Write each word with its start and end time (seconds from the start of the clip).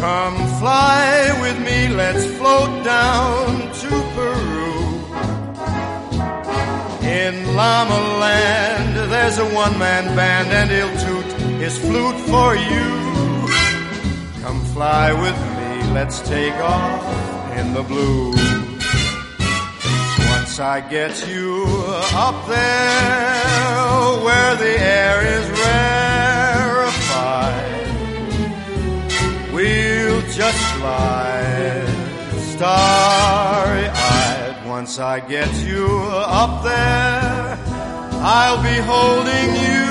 Come 0.00 0.38
fly 0.58 1.38
with 1.42 1.58
me, 1.60 1.88
let's 1.88 2.24
float 2.38 2.84
down 2.84 3.70
to 3.82 3.90
Peru. 4.16 4.72
In 7.06 7.54
Llama 7.54 8.00
Land, 8.18 9.12
there's 9.12 9.36
a 9.36 9.44
one-man 9.54 10.16
band 10.16 10.48
and 10.48 10.70
he'll 10.70 10.96
toot 11.06 11.32
his 11.60 11.76
flute 11.76 12.20
for 12.32 12.56
you. 12.56 12.88
Come 14.42 14.64
fly 14.72 15.12
with 15.12 15.38
me, 15.58 15.92
let's 15.92 16.20
take 16.20 16.54
off 16.54 17.58
in 17.58 17.74
the 17.74 17.82
blue. 17.82 18.30
Once 20.34 20.58
I 20.60 20.80
get 20.88 21.28
you 21.28 21.66
up 22.14 22.46
there 22.48 24.24
where 24.24 24.56
the 24.56 24.80
air 24.80 25.26
is 25.36 25.50
rarefied, 25.50 26.09
just 30.40 30.62
slide 30.76 31.88
starry-eyed. 32.54 34.54
Once 34.66 34.98
I 34.98 35.20
get 35.20 35.52
you 35.66 35.86
up 36.42 36.64
there, 36.64 37.58
I'll 38.38 38.62
be 38.62 38.78
holding 38.92 39.50
you 39.66 39.86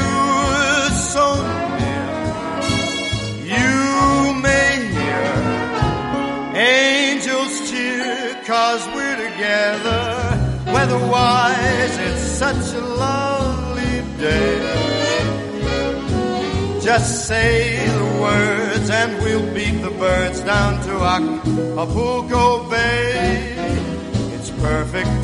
so 1.14 1.26
near. 1.78 2.10
You 3.54 3.74
may 4.48 4.74
hear 4.98 5.32
angels 6.58 7.54
cheer, 7.70 8.34
cause 8.48 8.84
we're 8.96 9.20
together. 9.30 10.04
Weatherwise, 10.74 11.94
it's 12.08 12.26
such 12.44 12.66
a 12.74 12.82
lovely 12.82 14.02
day. 14.18 14.89
Just 16.90 17.28
say 17.28 17.86
the 17.86 18.20
words 18.20 18.90
and 18.90 19.22
we'll 19.22 19.54
beat 19.54 19.78
the 19.84 19.92
birds 19.92 20.42
down 20.42 20.82
to 20.88 20.94
Acapulco 21.14 22.68
Bay. 22.68 23.54
It's 24.34 24.50
perfect 24.50 25.16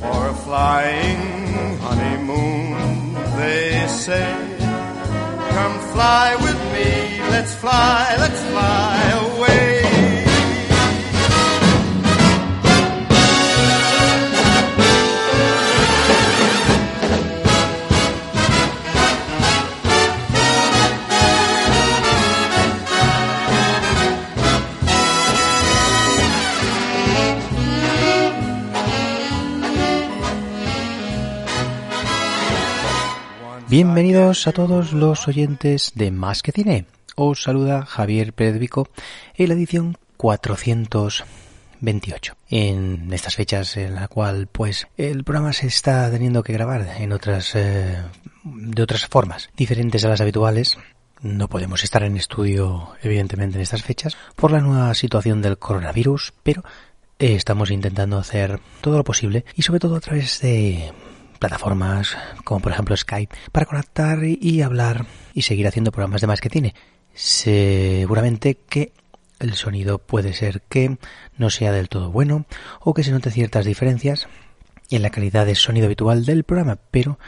for 0.00 0.28
a 0.28 0.34
flying 0.34 1.78
honeymoon, 1.78 3.14
they 3.38 3.86
say. 3.88 4.30
Come 5.56 5.78
fly 5.94 6.36
with 6.42 6.60
me, 6.74 7.22
let's 7.30 7.54
fly, 7.54 8.14
let's 8.18 8.42
fly 8.50 9.00
away. 9.24 9.77
Bienvenidos 33.70 34.46
a 34.46 34.52
todos 34.52 34.94
los 34.94 35.28
oyentes 35.28 35.92
de 35.94 36.10
Más 36.10 36.42
que 36.42 36.52
Cine. 36.52 36.86
Os 37.16 37.42
saluda 37.42 37.84
Javier 37.84 38.32
Pérez 38.32 38.58
Vico 38.58 38.88
en 39.34 39.48
la 39.48 39.54
edición 39.54 39.98
428. 40.16 42.34
En 42.48 43.12
estas 43.12 43.36
fechas 43.36 43.76
en 43.76 43.94
la 43.94 44.08
cual 44.08 44.48
pues 44.50 44.88
el 44.96 45.22
programa 45.22 45.52
se 45.52 45.66
está 45.66 46.10
teniendo 46.10 46.42
que 46.42 46.54
grabar 46.54 46.96
en 46.98 47.12
otras 47.12 47.54
eh, 47.56 47.98
de 48.42 48.82
otras 48.82 49.06
formas 49.06 49.50
diferentes 49.54 50.02
a 50.02 50.08
las 50.08 50.22
habituales. 50.22 50.78
No 51.20 51.48
podemos 51.48 51.84
estar 51.84 52.02
en 52.04 52.16
estudio 52.16 52.92
evidentemente 53.02 53.58
en 53.58 53.62
estas 53.64 53.82
fechas 53.82 54.16
por 54.34 54.50
la 54.50 54.60
nueva 54.60 54.94
situación 54.94 55.42
del 55.42 55.58
coronavirus, 55.58 56.32
pero 56.42 56.64
eh, 57.18 57.34
estamos 57.34 57.70
intentando 57.70 58.16
hacer 58.16 58.60
todo 58.80 58.96
lo 58.96 59.04
posible 59.04 59.44
y 59.56 59.60
sobre 59.60 59.80
todo 59.80 59.96
a 59.96 60.00
través 60.00 60.40
de 60.40 60.90
plataformas 61.38 62.16
como 62.44 62.60
por 62.60 62.72
ejemplo 62.72 62.96
Skype 62.96 63.34
para 63.52 63.66
conectar 63.66 64.20
y 64.24 64.62
hablar 64.62 65.06
y 65.34 65.42
seguir 65.42 65.66
haciendo 65.66 65.92
programas 65.92 66.20
de 66.20 66.26
más 66.26 66.40
que 66.40 66.50
tiene. 66.50 66.74
Seguramente 67.14 68.56
que 68.56 68.92
el 69.38 69.54
sonido 69.54 69.98
puede 69.98 70.32
ser 70.32 70.62
que 70.62 70.98
no 71.36 71.50
sea 71.50 71.72
del 71.72 71.88
todo 71.88 72.10
bueno 72.10 72.46
o 72.80 72.94
que 72.94 73.04
se 73.04 73.12
note 73.12 73.30
ciertas 73.30 73.64
diferencias 73.64 74.28
en 74.90 75.02
la 75.02 75.10
calidad 75.10 75.46
de 75.46 75.54
sonido 75.54 75.86
habitual 75.86 76.24
del 76.24 76.44
programa, 76.44 76.78
pero 76.90 77.18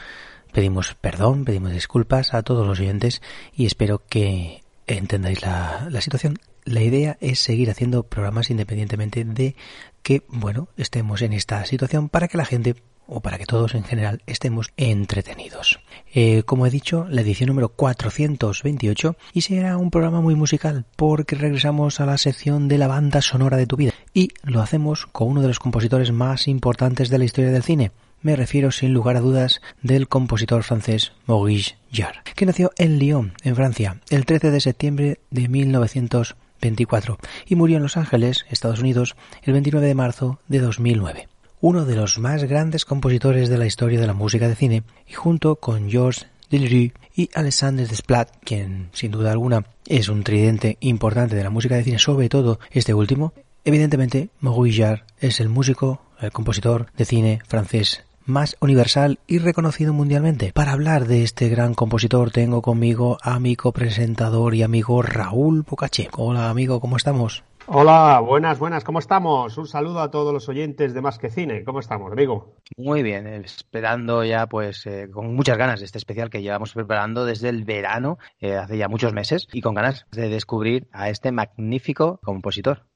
pedimos 0.51 0.95
perdón, 0.95 1.45
pedimos 1.45 1.71
disculpas 1.71 2.33
a 2.33 2.43
todos 2.43 2.67
los 2.67 2.79
oyentes 2.79 3.21
y 3.55 3.65
espero 3.65 4.01
que 4.07 4.63
entendáis 4.87 5.41
la, 5.41 5.87
la 5.89 6.01
situación. 6.01 6.37
La 6.63 6.81
idea 6.81 7.17
es 7.21 7.39
seguir 7.39 7.69
haciendo 7.71 8.03
programas 8.03 8.49
independientemente 8.49 9.23
de 9.23 9.55
que, 10.03 10.23
bueno, 10.27 10.67
estemos 10.77 11.21
en 11.21 11.33
esta 11.33 11.65
situación 11.65 12.09
para 12.09 12.27
que 12.27 12.37
la 12.37 12.45
gente 12.45 12.75
o 13.07 13.19
para 13.19 13.37
que 13.37 13.45
todos 13.45 13.75
en 13.75 13.83
general 13.83 14.21
estemos 14.25 14.71
entretenidos. 14.77 15.79
Eh, 16.13 16.43
como 16.43 16.65
he 16.65 16.69
dicho, 16.69 17.05
la 17.09 17.21
edición 17.21 17.47
número 17.47 17.69
428 17.69 19.15
y 19.33 19.41
será 19.41 19.77
un 19.77 19.91
programa 19.91 20.21
muy 20.21 20.35
musical 20.35 20.85
porque 20.95 21.35
regresamos 21.35 21.99
a 21.99 22.05
la 22.05 22.17
sección 22.17 22.67
de 22.67 22.77
la 22.77 22.87
banda 22.87 23.21
sonora 23.21 23.57
de 23.57 23.67
tu 23.67 23.75
vida 23.75 23.91
y 24.13 24.29
lo 24.43 24.61
hacemos 24.61 25.05
con 25.07 25.27
uno 25.27 25.41
de 25.41 25.47
los 25.47 25.59
compositores 25.59 26.11
más 26.11 26.47
importantes 26.47 27.09
de 27.09 27.17
la 27.17 27.25
historia 27.25 27.51
del 27.51 27.63
cine. 27.63 27.91
Me 28.21 28.35
refiero 28.35 28.71
sin 28.71 28.93
lugar 28.93 29.15
a 29.15 29.21
dudas 29.21 29.61
del 29.81 30.07
compositor 30.07 30.63
francés 30.63 31.11
Maurice 31.25 31.77
Jarre, 31.91 32.21
que 32.35 32.45
nació 32.45 32.71
en 32.77 32.99
Lyon, 32.99 33.33
en 33.43 33.55
Francia, 33.55 33.99
el 34.09 34.25
13 34.25 34.51
de 34.51 34.61
septiembre 34.61 35.19
de 35.31 35.47
1924 35.47 37.17
y 37.47 37.55
murió 37.55 37.77
en 37.77 37.83
Los 37.83 37.97
Ángeles, 37.97 38.45
Estados 38.49 38.79
Unidos, 38.79 39.15
el 39.41 39.53
29 39.53 39.87
de 39.87 39.95
marzo 39.95 40.39
de 40.47 40.59
2009 40.59 41.30
uno 41.61 41.85
de 41.85 41.95
los 41.95 42.17
más 42.17 42.43
grandes 42.43 42.85
compositores 42.85 43.47
de 43.47 43.57
la 43.59 43.67
historia 43.67 43.99
de 43.99 44.07
la 44.07 44.15
música 44.15 44.47
de 44.47 44.55
cine, 44.55 44.83
y 45.07 45.13
junto 45.13 45.57
con 45.57 45.89
Georges 45.89 46.25
Delerue 46.49 46.91
y 47.15 47.29
Alexandre 47.35 47.85
Desplat, 47.85 48.29
quien 48.43 48.89
sin 48.93 49.11
duda 49.11 49.31
alguna 49.31 49.65
es 49.85 50.09
un 50.09 50.23
tridente 50.23 50.77
importante 50.79 51.35
de 51.35 51.43
la 51.43 51.51
música 51.51 51.75
de 51.75 51.83
cine, 51.83 51.99
sobre 51.99 52.29
todo 52.29 52.59
este 52.71 52.95
último, 52.95 53.33
evidentemente 53.63 54.29
Maurice 54.39 54.81
Jarre 54.81 55.03
es 55.19 55.39
el 55.39 55.49
músico, 55.49 56.01
el 56.19 56.31
compositor 56.31 56.87
de 56.97 57.05
cine 57.05 57.41
francés 57.47 58.05
más 58.25 58.57
universal 58.59 59.19
y 59.27 59.37
reconocido 59.37 59.93
mundialmente. 59.93 60.51
Para 60.53 60.71
hablar 60.71 61.07
de 61.07 61.23
este 61.23 61.47
gran 61.49 61.75
compositor 61.75 62.31
tengo 62.31 62.61
conmigo 62.61 63.17
a 63.21 63.39
mi 63.39 63.55
copresentador 63.55 64.55
y 64.55 64.63
amigo 64.63 65.01
Raúl 65.01 65.63
Bocache. 65.63 66.09
Hola 66.17 66.49
amigo, 66.49 66.79
¿cómo 66.79 66.97
estamos? 66.97 67.43
Hola, 67.67 68.19
buenas, 68.19 68.59
buenas, 68.59 68.83
¿cómo 68.83 68.99
estamos? 68.99 69.57
Un 69.57 69.67
saludo 69.67 69.99
a 69.99 70.09
todos 70.09 70.33
los 70.33 70.49
oyentes 70.49 70.93
de 70.93 71.01
Más 71.01 71.19
que 71.19 71.29
Cine. 71.29 71.63
¿Cómo 71.63 71.79
estamos, 71.79 72.11
amigo? 72.11 72.55
Muy 72.75 73.03
bien, 73.03 73.27
esperando 73.27 74.23
ya 74.23 74.47
pues 74.47 74.85
eh, 74.87 75.09
con 75.11 75.35
muchas 75.35 75.57
ganas 75.57 75.79
de 75.79 75.85
este 75.85 75.99
especial 75.99 76.29
que 76.29 76.41
llevamos 76.41 76.73
preparando 76.73 77.23
desde 77.23 77.49
el 77.49 77.63
verano, 77.63 78.17
eh, 78.39 78.55
hace 78.55 78.77
ya 78.77 78.87
muchos 78.87 79.13
meses, 79.13 79.47
y 79.53 79.61
con 79.61 79.75
ganas 79.75 80.05
de 80.11 80.27
descubrir 80.29 80.87
a 80.91 81.09
este 81.09 81.31
magnífico 81.31 82.19
compositor. 82.23 82.87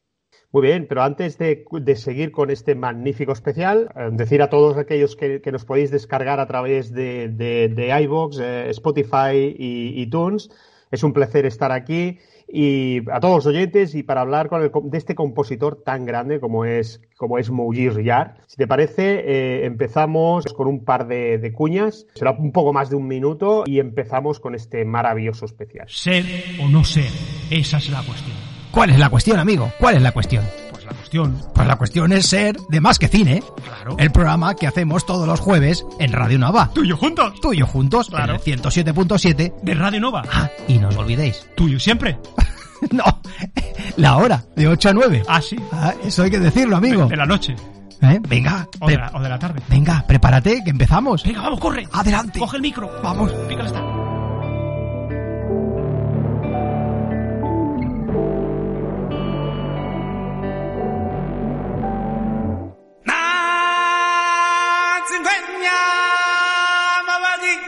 Muy 0.51 0.63
bien, 0.63 0.87
pero 0.87 1.03
antes 1.03 1.37
de, 1.37 1.65
de 1.69 1.95
seguir 1.95 2.31
con 2.31 2.49
este 2.49 2.75
magnífico 2.75 3.33
especial, 3.33 3.91
eh, 3.95 4.09
decir 4.13 4.41
a 4.41 4.49
todos 4.49 4.77
aquellos 4.77 5.15
que, 5.15 5.41
que, 5.41 5.51
nos 5.51 5.65
podéis 5.65 5.91
descargar 5.91 6.39
a 6.39 6.47
través 6.47 6.91
de, 6.91 7.29
de, 7.29 7.69
de 7.69 8.01
iVoox, 8.03 8.39
eh, 8.39 8.69
Spotify 8.71 9.55
y 9.57 10.01
iTunes, 10.01 10.49
Es 10.91 11.03
un 11.03 11.13
placer 11.13 11.45
estar 11.45 11.71
aquí 11.71 12.19
y 12.47 12.99
a 13.11 13.19
todos 13.19 13.35
los 13.35 13.45
oyentes 13.47 13.95
y 13.95 14.03
para 14.03 14.21
hablar 14.21 14.49
con 14.49 14.61
el, 14.61 14.71
de 14.71 14.97
este 14.97 15.15
compositor 15.15 15.81
tan 15.83 16.05
grande 16.05 16.39
como 16.39 16.65
es, 16.65 17.01
como 17.17 17.37
es 17.37 17.49
Moujir 17.49 18.03
Yar. 18.03 18.37
Si 18.47 18.57
te 18.57 18.67
parece, 18.67 19.19
eh, 19.19 19.65
empezamos 19.65 20.45
con 20.53 20.67
un 20.67 20.83
par 20.83 21.07
de, 21.07 21.37
de, 21.37 21.53
cuñas, 21.53 22.05
será 22.13 22.31
un 22.31 22.51
poco 22.51 22.73
más 22.73 22.89
de 22.89 22.95
un 22.95 23.07
minuto 23.07 23.63
y 23.65 23.79
empezamos 23.79 24.39
con 24.39 24.55
este 24.55 24.85
maravilloso 24.85 25.45
especial. 25.45 25.87
Ser 25.89 26.23
o 26.63 26.69
no 26.69 26.83
ser, 26.83 27.09
esa 27.49 27.77
es 27.77 27.89
la 27.89 28.01
cuestión. 28.03 28.35
¿Cuál 28.71 28.89
es 28.89 28.99
la 28.99 29.09
cuestión, 29.09 29.39
amigo? 29.39 29.71
¿Cuál 29.79 29.95
es 29.95 30.01
la 30.01 30.11
cuestión? 30.11 30.43
La 30.85 30.93
cuestión. 30.93 31.41
Pues 31.53 31.67
la 31.67 31.75
cuestión 31.77 32.11
es 32.11 32.27
ser 32.27 32.57
de 32.69 32.81
más 32.81 32.99
que 32.99 33.07
cine. 33.07 33.43
Claro. 33.63 33.95
El 33.97 34.11
programa 34.11 34.55
que 34.55 34.67
hacemos 34.67 35.05
todos 35.05 35.27
los 35.27 35.39
jueves 35.39 35.85
en 35.99 36.13
Radio 36.13 36.37
Nova. 36.37 36.69
Tuyo 36.73 36.95
juntos. 36.95 37.39
Tuyo 37.41 37.65
juntos. 37.65 38.09
Claro. 38.09 38.35
En 38.45 38.53
el 38.53 38.61
107.7 38.61 39.61
de 39.61 39.73
Radio 39.73 39.99
Nova. 39.99 40.23
Ah, 40.31 40.49
y 40.67 40.77
no 40.77 40.89
os 40.89 40.97
olvidéis. 40.97 41.47
Tuyo 41.55 41.79
siempre. 41.79 42.19
no, 42.91 43.03
la 43.97 44.17
hora, 44.17 44.43
de 44.55 44.67
8 44.67 44.89
a 44.89 44.93
9. 44.93 45.23
Ah, 45.27 45.41
sí. 45.41 45.57
Ah, 45.71 45.93
eso 46.03 46.23
hay 46.23 46.29
que 46.29 46.39
decirlo, 46.39 46.77
amigo. 46.77 47.03
De, 47.03 47.09
de 47.09 47.17
la 47.17 47.25
noche. 47.25 47.55
¿Eh? 48.01 48.19
Venga. 48.27 48.67
O 48.79 48.87
de, 48.87 48.97
la, 48.97 49.11
o 49.13 49.19
de, 49.19 49.29
la, 49.29 49.39
tarde. 49.39 49.61
Venga, 49.67 50.03
prepárate, 50.07 50.63
que 50.63 50.69
empezamos. 50.69 51.23
Venga, 51.23 51.41
vamos, 51.41 51.59
corre. 51.59 51.87
Adelante. 51.91 52.39
Coge 52.39 52.57
el 52.57 52.61
micro. 52.61 52.91
Vamos. 53.01 53.31
Pícale 53.47 53.67
esta. 53.67 54.04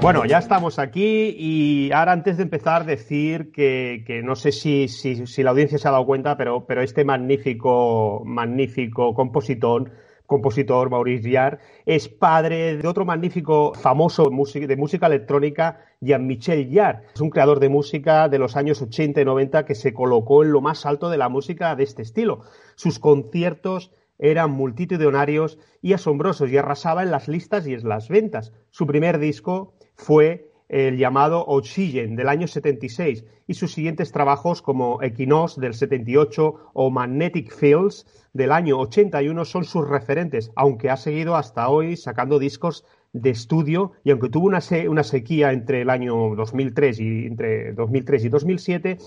Bueno, 0.00 0.24
ya 0.24 0.38
estamos 0.38 0.78
aquí 0.78 1.34
y 1.36 1.90
ahora 1.90 2.12
antes 2.12 2.36
de 2.36 2.44
empezar 2.44 2.84
decir 2.84 3.50
que, 3.50 4.04
que 4.06 4.22
no 4.22 4.36
sé 4.36 4.52
si, 4.52 4.88
si, 4.88 5.26
si, 5.26 5.42
la 5.42 5.50
audiencia 5.50 5.78
se 5.78 5.88
ha 5.88 5.90
dado 5.90 6.06
cuenta, 6.06 6.36
pero, 6.36 6.64
pero 6.66 6.82
este 6.82 7.04
magnífico, 7.04 8.22
magnífico 8.24 9.14
compositor, 9.14 9.90
compositor 10.26 10.90
Maurice 10.90 11.32
Jarre, 11.32 11.58
es 11.86 12.08
padre 12.08 12.76
de 12.76 12.86
otro 12.86 13.04
magnífico 13.04 13.74
famoso 13.74 14.30
de 14.30 14.76
música 14.76 15.06
electrónica, 15.06 15.80
Jean-Michel 16.00 16.70
Jarre. 16.72 17.06
Es 17.14 17.20
un 17.20 17.30
creador 17.30 17.58
de 17.58 17.68
música 17.68 18.28
de 18.28 18.38
los 18.38 18.56
años 18.56 18.80
80 18.82 19.22
y 19.22 19.24
90 19.24 19.64
que 19.64 19.74
se 19.74 19.92
colocó 19.92 20.44
en 20.44 20.52
lo 20.52 20.60
más 20.60 20.86
alto 20.86 21.10
de 21.10 21.16
la 21.16 21.28
música 21.28 21.74
de 21.74 21.82
este 21.82 22.02
estilo. 22.02 22.42
Sus 22.76 22.98
conciertos 23.00 23.92
eran 24.18 24.50
multitudinarios 24.50 25.58
y 25.82 25.92
asombrosos 25.92 26.50
y 26.50 26.56
arrasaba 26.56 27.02
en 27.02 27.10
las 27.10 27.28
listas 27.28 27.66
y 27.66 27.74
en 27.74 27.88
las 27.88 28.08
ventas. 28.08 28.52
Su 28.70 28.86
primer 28.86 29.18
disco 29.18 29.75
fue 29.96 30.50
el 30.68 30.98
llamado 30.98 31.44
Oxygen 31.46 32.16
del 32.16 32.28
año 32.28 32.48
76 32.48 33.24
y 33.46 33.54
sus 33.54 33.72
siguientes 33.72 34.10
trabajos 34.10 34.62
como 34.62 35.00
Equinox 35.02 35.60
del 35.60 35.74
78 35.74 36.70
o 36.72 36.90
Magnetic 36.90 37.52
Fields 37.52 38.06
del 38.32 38.52
año 38.52 38.78
81 38.80 39.44
son 39.44 39.64
sus 39.64 39.88
referentes, 39.88 40.50
aunque 40.56 40.90
ha 40.90 40.96
seguido 40.96 41.36
hasta 41.36 41.68
hoy 41.68 41.96
sacando 41.96 42.38
discos 42.38 42.84
de 43.12 43.30
estudio 43.30 43.92
y 44.04 44.10
aunque 44.10 44.28
tuvo 44.28 44.46
una, 44.46 44.60
se 44.60 44.88
una 44.88 45.04
sequía 45.04 45.52
entre 45.52 45.82
el 45.82 45.90
año 45.90 46.34
2003 46.34 47.00
y 47.00 47.26
entre 47.26 47.72
2003 47.72 48.24
y 48.24 48.28
2007 48.28 48.98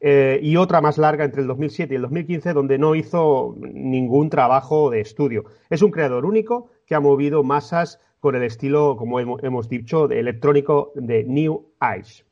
eh, 0.00 0.40
y 0.42 0.56
otra 0.56 0.80
más 0.80 0.98
larga 0.98 1.24
entre 1.24 1.42
el 1.42 1.46
2007 1.46 1.94
y 1.94 1.96
el 1.96 2.02
2015 2.02 2.54
donde 2.54 2.78
no 2.78 2.94
hizo 2.94 3.54
ningún 3.60 4.30
trabajo 4.30 4.90
de 4.90 5.00
estudio. 5.00 5.44
Es 5.70 5.82
un 5.82 5.92
creador 5.92 6.24
único 6.24 6.70
que 6.86 6.96
ha 6.96 7.00
movido 7.00 7.44
masas 7.44 8.00
con 8.22 8.36
el 8.36 8.44
estilo, 8.44 8.94
como 8.96 9.18
hemos 9.18 9.68
dicho, 9.68 10.06
de 10.06 10.20
electrónico 10.20 10.92
de 10.94 11.24
New 11.24 11.72
Age. 11.80 12.22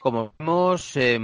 Como 0.00 0.34
vemos, 0.40 0.96
eh, 0.96 1.20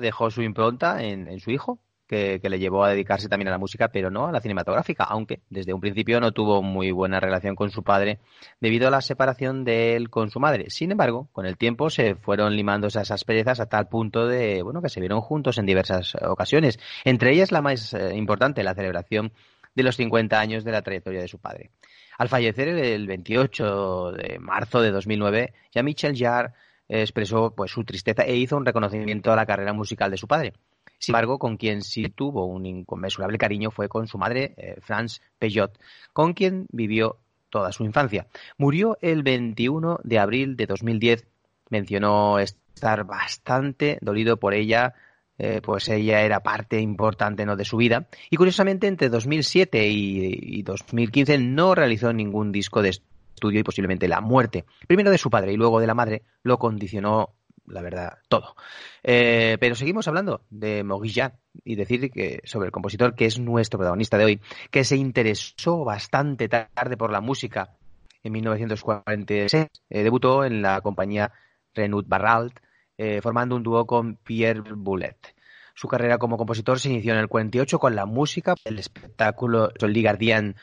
dejó 0.00 0.30
su 0.30 0.40
impronta 0.40 1.04
en, 1.04 1.38
su 1.38 1.50
hijo, 1.50 1.80
que, 2.06 2.40
le 2.42 2.58
llevó 2.58 2.82
a 2.82 2.88
dedicarse 2.88 3.28
también 3.28 3.48
a 3.48 3.50
la 3.50 3.58
música, 3.58 3.88
pero 3.88 4.10
no 4.10 4.26
a 4.26 4.32
la 4.32 4.40
cinematográfica, 4.40 5.04
aunque 5.04 5.42
desde 5.50 5.74
un 5.74 5.82
principio 5.82 6.18
no 6.18 6.32
tuvo 6.32 6.62
muy 6.62 6.92
buena 6.92 7.20
relación 7.20 7.56
con 7.56 7.70
su 7.70 7.82
padre 7.82 8.20
debido 8.58 8.88
a 8.88 8.90
la 8.90 9.02
separación 9.02 9.62
de 9.64 9.94
él 9.94 10.08
con 10.08 10.30
su 10.30 10.40
madre. 10.40 10.70
Sin 10.70 10.92
embargo, 10.92 11.28
con 11.30 11.44
el 11.44 11.58
tiempo 11.58 11.90
se 11.90 12.14
fueron 12.14 12.56
limando 12.56 12.86
esas 12.86 13.10
asperezas 13.10 13.60
a 13.60 13.66
tal 13.66 13.88
punto 13.88 14.26
de, 14.26 14.62
bueno, 14.62 14.80
que 14.80 14.88
se 14.88 15.00
vieron 15.00 15.20
juntos 15.20 15.58
en 15.58 15.66
diversas 15.66 16.14
ocasiones. 16.22 16.78
Entre 17.04 17.32
ellas 17.32 17.52
la 17.52 17.60
más 17.60 17.92
eh, 17.92 18.16
importante, 18.16 18.62
la 18.62 18.74
celebración 18.74 19.34
de 19.74 19.82
los 19.82 19.96
50 19.96 20.40
años 20.40 20.64
de 20.64 20.72
la 20.72 20.80
trayectoria 20.80 21.20
de 21.20 21.28
su 21.28 21.38
padre. 21.38 21.70
Al 22.18 22.28
fallecer 22.28 22.68
el 22.68 23.06
28 23.06 24.12
de 24.12 24.38
marzo 24.38 24.80
de 24.80 24.90
2009, 24.90 25.52
ya 25.72 25.82
Michel 25.82 26.16
Jarre 26.16 26.52
expresó 26.88 27.54
pues, 27.54 27.70
su 27.70 27.84
tristeza 27.84 28.22
e 28.22 28.36
hizo 28.36 28.56
un 28.56 28.66
reconocimiento 28.66 29.32
a 29.32 29.36
la 29.36 29.46
carrera 29.46 29.72
musical 29.72 30.10
de 30.10 30.16
su 30.16 30.28
padre. 30.28 30.52
Sin 30.98 31.12
embargo, 31.12 31.38
con 31.38 31.56
quien 31.56 31.82
sí 31.82 32.08
tuvo 32.08 32.46
un 32.46 32.66
inconmensurable 32.66 33.36
cariño 33.36 33.70
fue 33.70 33.88
con 33.88 34.06
su 34.06 34.16
madre, 34.16 34.54
eh, 34.56 34.76
France 34.80 35.20
Peyot, 35.38 35.78
con 36.12 36.32
quien 36.32 36.66
vivió 36.70 37.18
toda 37.50 37.72
su 37.72 37.84
infancia. 37.84 38.26
Murió 38.58 38.96
el 39.00 39.22
21 39.22 40.00
de 40.02 40.18
abril 40.18 40.56
de 40.56 40.66
2010. 40.66 41.26
Mencionó 41.68 42.38
estar 42.38 43.04
bastante 43.04 43.98
dolido 44.00 44.38
por 44.38 44.54
ella, 44.54 44.94
eh, 45.38 45.60
pues 45.62 45.88
ella 45.88 46.22
era 46.22 46.40
parte 46.40 46.80
importante 46.80 47.44
¿no? 47.44 47.56
de 47.56 47.64
su 47.64 47.76
vida. 47.76 48.08
Y 48.30 48.36
curiosamente, 48.36 48.86
entre 48.86 49.08
2007 49.08 49.88
y, 49.88 50.58
y 50.58 50.62
2015 50.62 51.38
no 51.38 51.74
realizó 51.74 52.12
ningún 52.12 52.52
disco 52.52 52.82
de 52.82 52.90
estudio 52.90 53.60
y 53.60 53.64
posiblemente 53.64 54.08
la 54.08 54.20
muerte, 54.20 54.64
primero 54.86 55.10
de 55.10 55.18
su 55.18 55.30
padre 55.30 55.52
y 55.52 55.56
luego 55.56 55.80
de 55.80 55.86
la 55.86 55.94
madre, 55.94 56.22
lo 56.42 56.58
condicionó 56.58 57.34
la 57.66 57.82
verdad, 57.82 58.18
todo. 58.28 58.56
Eh, 59.02 59.56
pero 59.60 59.74
seguimos 59.74 60.06
hablando 60.08 60.42
de 60.50 60.84
Moguillán 60.84 61.34
y 61.64 61.76
decir 61.76 62.10
que 62.10 62.40
sobre 62.44 62.66
el 62.66 62.72
compositor 62.72 63.14
que 63.14 63.26
es 63.26 63.38
nuestro 63.38 63.78
protagonista 63.78 64.18
de 64.18 64.24
hoy, 64.24 64.40
que 64.70 64.84
se 64.84 64.96
interesó 64.96 65.84
bastante 65.84 66.48
tarde 66.48 66.96
por 66.96 67.10
la 67.10 67.20
música. 67.20 67.76
En 68.22 68.32
1946 68.32 69.68
eh, 69.90 70.02
debutó 70.02 70.44
en 70.44 70.62
la 70.62 70.80
compañía 70.80 71.32
Renaud 71.74 72.04
Barralt, 72.06 72.58
eh, 72.98 73.20
formando 73.22 73.56
un 73.56 73.62
dúo 73.62 73.86
con 73.86 74.16
Pierre 74.16 74.62
Boulet. 74.74 75.34
Su 75.74 75.88
carrera 75.88 76.18
como 76.18 76.36
compositor 76.36 76.78
se 76.78 76.90
inició 76.90 77.12
en 77.12 77.18
el 77.18 77.28
48 77.28 77.78
con 77.78 77.96
la 77.96 78.06
música 78.06 78.54
del 78.64 78.78
espectáculo 78.78 79.70
Le 79.80 80.02
Gardien 80.02 80.56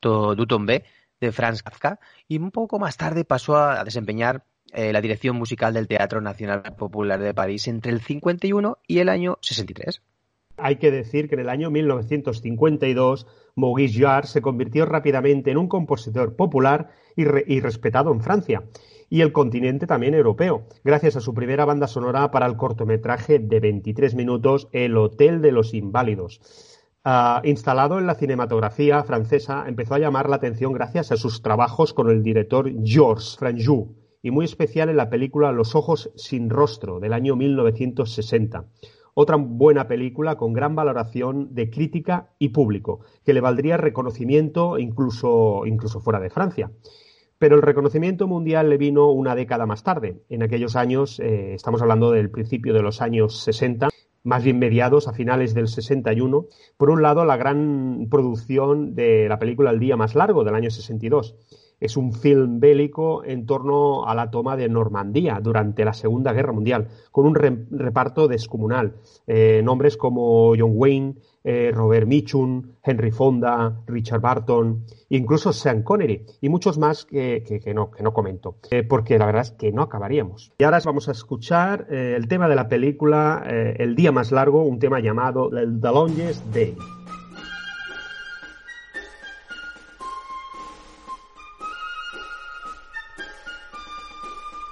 du 0.00 0.46
Tombé 0.46 0.84
de 1.20 1.32
Franz 1.32 1.62
Kafka 1.62 1.98
y 2.28 2.38
un 2.38 2.50
poco 2.50 2.78
más 2.78 2.96
tarde 2.96 3.24
pasó 3.24 3.56
a 3.56 3.84
desempeñar 3.84 4.44
eh, 4.72 4.92
la 4.92 5.00
dirección 5.00 5.36
musical 5.36 5.72
del 5.72 5.88
Teatro 5.88 6.20
Nacional 6.20 6.62
Popular 6.76 7.20
de 7.20 7.32
París 7.32 7.68
entre 7.68 7.92
el 7.92 8.00
51 8.00 8.78
y 8.86 8.98
el 8.98 9.08
año 9.08 9.38
63. 9.40 10.02
Hay 10.56 10.76
que 10.76 10.90
decir 10.90 11.28
que 11.28 11.34
en 11.34 11.42
el 11.42 11.48
año 11.48 11.70
1952 11.70 13.26
Maurice 13.56 14.00
Jarre 14.00 14.26
se 14.26 14.42
convirtió 14.42 14.86
rápidamente 14.86 15.50
en 15.50 15.58
un 15.58 15.68
compositor 15.68 16.36
popular 16.36 16.90
y, 17.14 17.24
re 17.24 17.44
y, 17.46 17.60
respetado 17.60 18.12
en 18.12 18.20
Francia 18.20 18.62
y 19.08 19.20
el 19.20 19.32
continente 19.32 19.86
también 19.86 20.14
europeo, 20.14 20.66
gracias 20.82 21.16
a 21.16 21.20
su 21.20 21.32
primera 21.32 21.64
banda 21.64 21.86
sonora 21.86 22.30
para 22.30 22.46
el 22.46 22.56
cortometraje 22.56 23.38
de 23.38 23.60
23 23.60 24.14
minutos 24.14 24.68
El 24.72 24.96
Hotel 24.96 25.42
de 25.42 25.52
los 25.52 25.74
Inválidos. 25.74 26.40
Uh, 27.04 27.38
instalado 27.44 28.00
en 28.00 28.06
la 28.08 28.16
cinematografía 28.16 29.04
francesa, 29.04 29.64
empezó 29.68 29.94
a 29.94 30.00
llamar 30.00 30.28
la 30.28 30.36
atención 30.36 30.72
gracias 30.72 31.12
a 31.12 31.16
sus 31.16 31.40
trabajos 31.40 31.94
con 31.94 32.10
el 32.10 32.24
director 32.24 32.68
Georges 32.82 33.36
Franjou, 33.38 33.94
y 34.22 34.32
muy 34.32 34.44
especial 34.44 34.88
en 34.88 34.96
la 34.96 35.08
película 35.08 35.52
Los 35.52 35.76
ojos 35.76 36.10
sin 36.16 36.50
rostro 36.50 36.98
del 36.98 37.12
año 37.12 37.36
1960. 37.36 38.64
Otra 39.18 39.36
buena 39.36 39.88
película 39.88 40.36
con 40.36 40.52
gran 40.52 40.74
valoración 40.74 41.54
de 41.54 41.70
crítica 41.70 42.34
y 42.38 42.50
público, 42.50 43.00
que 43.24 43.32
le 43.32 43.40
valdría 43.40 43.78
reconocimiento 43.78 44.78
incluso, 44.78 45.64
incluso 45.64 46.00
fuera 46.00 46.20
de 46.20 46.28
Francia. 46.28 46.70
Pero 47.38 47.56
el 47.56 47.62
reconocimiento 47.62 48.26
mundial 48.26 48.68
le 48.68 48.76
vino 48.76 49.10
una 49.10 49.34
década 49.34 49.64
más 49.64 49.82
tarde. 49.82 50.20
En 50.28 50.42
aquellos 50.42 50.76
años, 50.76 51.18
eh, 51.18 51.54
estamos 51.54 51.80
hablando 51.80 52.10
del 52.10 52.30
principio 52.30 52.74
de 52.74 52.82
los 52.82 53.00
años 53.00 53.40
60, 53.40 53.88
más 54.22 54.44
bien 54.44 54.58
mediados 54.58 55.08
a 55.08 55.14
finales 55.14 55.54
del 55.54 55.68
61. 55.68 56.44
Por 56.76 56.90
un 56.90 57.00
lado, 57.00 57.24
la 57.24 57.38
gran 57.38 58.08
producción 58.10 58.94
de 58.94 59.30
la 59.30 59.38
película 59.38 59.70
El 59.70 59.80
día 59.80 59.96
más 59.96 60.14
largo 60.14 60.44
del 60.44 60.54
año 60.54 60.68
62 60.70 61.36
es 61.80 61.96
un 61.96 62.12
film 62.12 62.60
bélico 62.60 63.24
en 63.24 63.46
torno 63.46 64.06
a 64.06 64.14
la 64.14 64.30
toma 64.30 64.56
de 64.56 64.68
Normandía 64.68 65.40
durante 65.42 65.84
la 65.84 65.92
Segunda 65.92 66.32
Guerra 66.32 66.52
Mundial, 66.52 66.88
con 67.10 67.26
un 67.26 67.34
reparto 67.34 68.28
descomunal. 68.28 68.94
Eh, 69.26 69.60
nombres 69.64 69.96
como 69.96 70.54
John 70.56 70.72
Wayne, 70.74 71.16
eh, 71.44 71.70
Robert 71.72 72.06
Mitchum, 72.06 72.74
Henry 72.82 73.10
Fonda, 73.10 73.82
Richard 73.86 74.20
Barton, 74.20 74.84
incluso 75.10 75.52
Sean 75.52 75.82
Connery 75.82 76.24
y 76.40 76.48
muchos 76.48 76.78
más 76.78 77.04
que, 77.04 77.62
no, 77.74 77.90
que 77.90 78.02
no 78.02 78.12
comento, 78.12 78.56
eh, 78.70 78.82
porque 78.82 79.18
la 79.18 79.26
verdad 79.26 79.42
es 79.42 79.52
que 79.52 79.72
no 79.72 79.82
acabaríamos. 79.82 80.52
Y 80.58 80.64
ahora 80.64 80.80
vamos 80.84 81.08
a 81.08 81.12
escuchar 81.12 81.86
el 81.90 82.26
tema 82.28 82.48
de 82.48 82.54
la 82.54 82.68
película 82.68 83.44
El 83.46 83.94
día 83.96 84.12
más 84.12 84.32
largo, 84.32 84.62
un 84.62 84.78
tema 84.78 85.00
llamado 85.00 85.50
The 85.50 85.88
Longest 85.88 86.44
Day. 86.52 86.76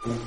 Bueno, 0.05 0.21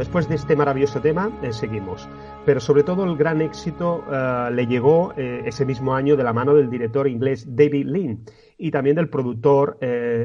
después 0.00 0.30
de 0.30 0.34
este 0.34 0.56
maravilloso 0.56 1.02
tema, 1.02 1.30
eh, 1.42 1.52
seguimos. 1.52 2.08
Pero 2.46 2.58
sobre 2.58 2.84
todo 2.84 3.04
el 3.04 3.18
gran 3.18 3.42
éxito 3.42 4.02
eh, 4.10 4.48
le 4.50 4.66
llegó 4.66 5.12
eh, 5.14 5.42
ese 5.44 5.66
mismo 5.66 5.94
año 5.94 6.16
de 6.16 6.24
la 6.24 6.32
mano 6.32 6.54
del 6.54 6.70
director 6.70 7.06
inglés 7.06 7.44
David 7.54 7.84
Lean 7.84 8.24
y 8.56 8.70
también 8.70 8.96
del 8.96 9.10
productor 9.10 9.78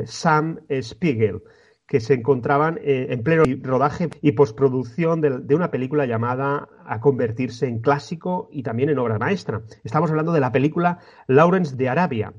Sam 0.05 0.59
Spiegel, 0.81 1.41
que 1.87 1.99
se 1.99 2.13
encontraban 2.13 2.79
en 2.83 3.23
pleno 3.23 3.43
rodaje 3.63 4.09
y 4.21 4.33
postproducción 4.33 5.21
de, 5.21 5.55
una 5.55 5.71
película 5.71 6.05
llamada 6.05 6.67
a 6.85 6.99
convertirse 6.99 7.67
en 7.67 7.79
clásico 7.79 8.49
y 8.51 8.63
también 8.63 8.89
en 8.89 8.99
obra 8.99 9.19
maestra. 9.19 9.61
Estamos 9.85 10.09
hablando 10.09 10.33
de 10.33 10.41
la 10.41 10.51
película 10.51 10.99
Lawrence 11.27 11.77
de 11.77 11.87
Arabia, 11.87 12.33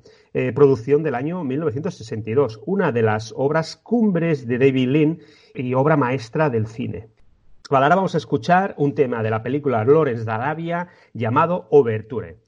producción 0.55 1.02
del 1.02 1.14
año 1.14 1.45
1962, 1.45 2.61
una 2.66 2.93
de 2.93 3.02
las 3.02 3.33
obras 3.35 3.76
cumbres 3.76 4.47
de 4.47 4.59
David 4.59 4.88
Lean 4.88 5.19
y 5.55 5.73
obra 5.73 5.97
maestra 5.97 6.50
del 6.50 6.66
cine. 6.66 7.09
Ahora 7.70 7.96
vamos 7.96 8.14
a 8.14 8.18
escuchar 8.18 8.75
un 8.78 8.94
tema 8.94 9.23
de 9.23 9.30
la 9.30 9.42
película 9.42 9.85
Lawrence 9.85 10.25
de 10.25 10.32
Arabia 10.32 10.88
llamado 11.12 11.66
Overture. 11.70 12.46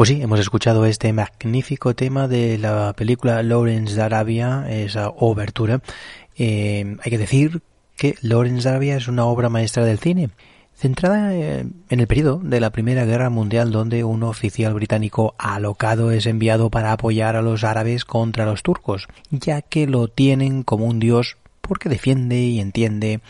Pues 0.00 0.08
sí, 0.08 0.22
hemos 0.22 0.40
escuchado 0.40 0.86
este 0.86 1.12
magnífico 1.12 1.94
tema 1.94 2.26
de 2.26 2.56
la 2.56 2.94
película 2.94 3.42
Lawrence 3.42 3.94
de 3.94 4.00
Arabia, 4.00 4.64
esa 4.70 5.10
obertura. 5.10 5.82
Eh, 6.38 6.96
hay 7.02 7.10
que 7.10 7.18
decir 7.18 7.60
que 7.98 8.14
Lawrence 8.22 8.62
de 8.62 8.68
Arabia 8.70 8.96
es 8.96 9.08
una 9.08 9.26
obra 9.26 9.50
maestra 9.50 9.84
del 9.84 9.98
cine, 9.98 10.30
centrada 10.74 11.34
eh, 11.34 11.66
en 11.90 12.00
el 12.00 12.06
periodo 12.06 12.40
de 12.42 12.60
la 12.60 12.70
Primera 12.70 13.04
Guerra 13.04 13.28
Mundial 13.28 13.72
donde 13.72 14.02
un 14.02 14.22
oficial 14.22 14.72
británico 14.72 15.34
alocado 15.36 16.12
es 16.12 16.24
enviado 16.24 16.70
para 16.70 16.92
apoyar 16.92 17.36
a 17.36 17.42
los 17.42 17.62
árabes 17.62 18.06
contra 18.06 18.46
los 18.46 18.62
turcos, 18.62 19.06
ya 19.30 19.60
que 19.60 19.86
lo 19.86 20.08
tienen 20.08 20.62
como 20.62 20.86
un 20.86 20.98
dios 20.98 21.36
porque 21.60 21.90
defiende 21.90 22.40
y 22.40 22.58
entiende 22.58 23.20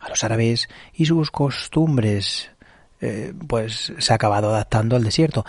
a 0.00 0.08
los 0.08 0.24
árabes 0.24 0.68
y 0.92 1.06
sus 1.06 1.30
costumbres 1.30 2.50
eh, 3.00 3.32
pues 3.46 3.92
se 3.96 4.12
ha 4.12 4.16
acabado 4.16 4.50
adaptando 4.50 4.96
al 4.96 5.04
desierto, 5.04 5.44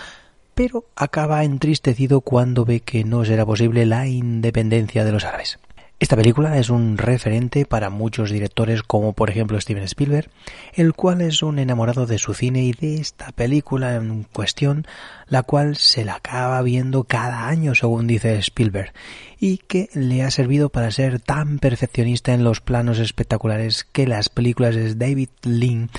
pero 0.57 0.85
acaba 0.95 1.43
entristecido 1.43 2.21
cuando 2.21 2.65
ve 2.65 2.79
que 2.79 3.03
no 3.03 3.23
será 3.23 3.45
posible 3.45 3.85
la 3.85 4.07
independencia 4.07 5.05
de 5.05 5.11
los 5.11 5.23
árabes. 5.23 5.59
Esta 5.99 6.15
película 6.15 6.57
es 6.57 6.71
un 6.71 6.97
referente 6.97 7.67
para 7.67 7.91
muchos 7.91 8.31
directores 8.31 8.81
como 8.81 9.13
por 9.13 9.29
ejemplo 9.29 9.61
Steven 9.61 9.83
Spielberg, 9.83 10.31
el 10.73 10.93
cual 10.93 11.21
es 11.21 11.43
un 11.43 11.59
enamorado 11.59 12.07
de 12.07 12.17
su 12.17 12.33
cine 12.33 12.63
y 12.63 12.71
de 12.71 12.95
esta 12.95 13.31
película 13.33 13.97
en 13.97 14.23
cuestión, 14.23 14.87
la 15.27 15.43
cual 15.43 15.75
se 15.75 16.03
la 16.05 16.15
acaba 16.15 16.59
viendo 16.63 17.03
cada 17.03 17.47
año 17.47 17.75
según 17.75 18.07
dice 18.07 18.35
Spielberg, 18.39 18.93
y 19.39 19.59
que 19.59 19.89
le 19.93 20.23
ha 20.23 20.31
servido 20.31 20.69
para 20.69 20.89
ser 20.89 21.19
tan 21.19 21.59
perfeccionista 21.59 22.33
en 22.33 22.43
los 22.43 22.61
planos 22.61 22.97
espectaculares 22.97 23.83
que 23.83 24.07
las 24.07 24.29
películas 24.29 24.73
de 24.73 24.95
David 24.95 25.29
Lean 25.43 25.91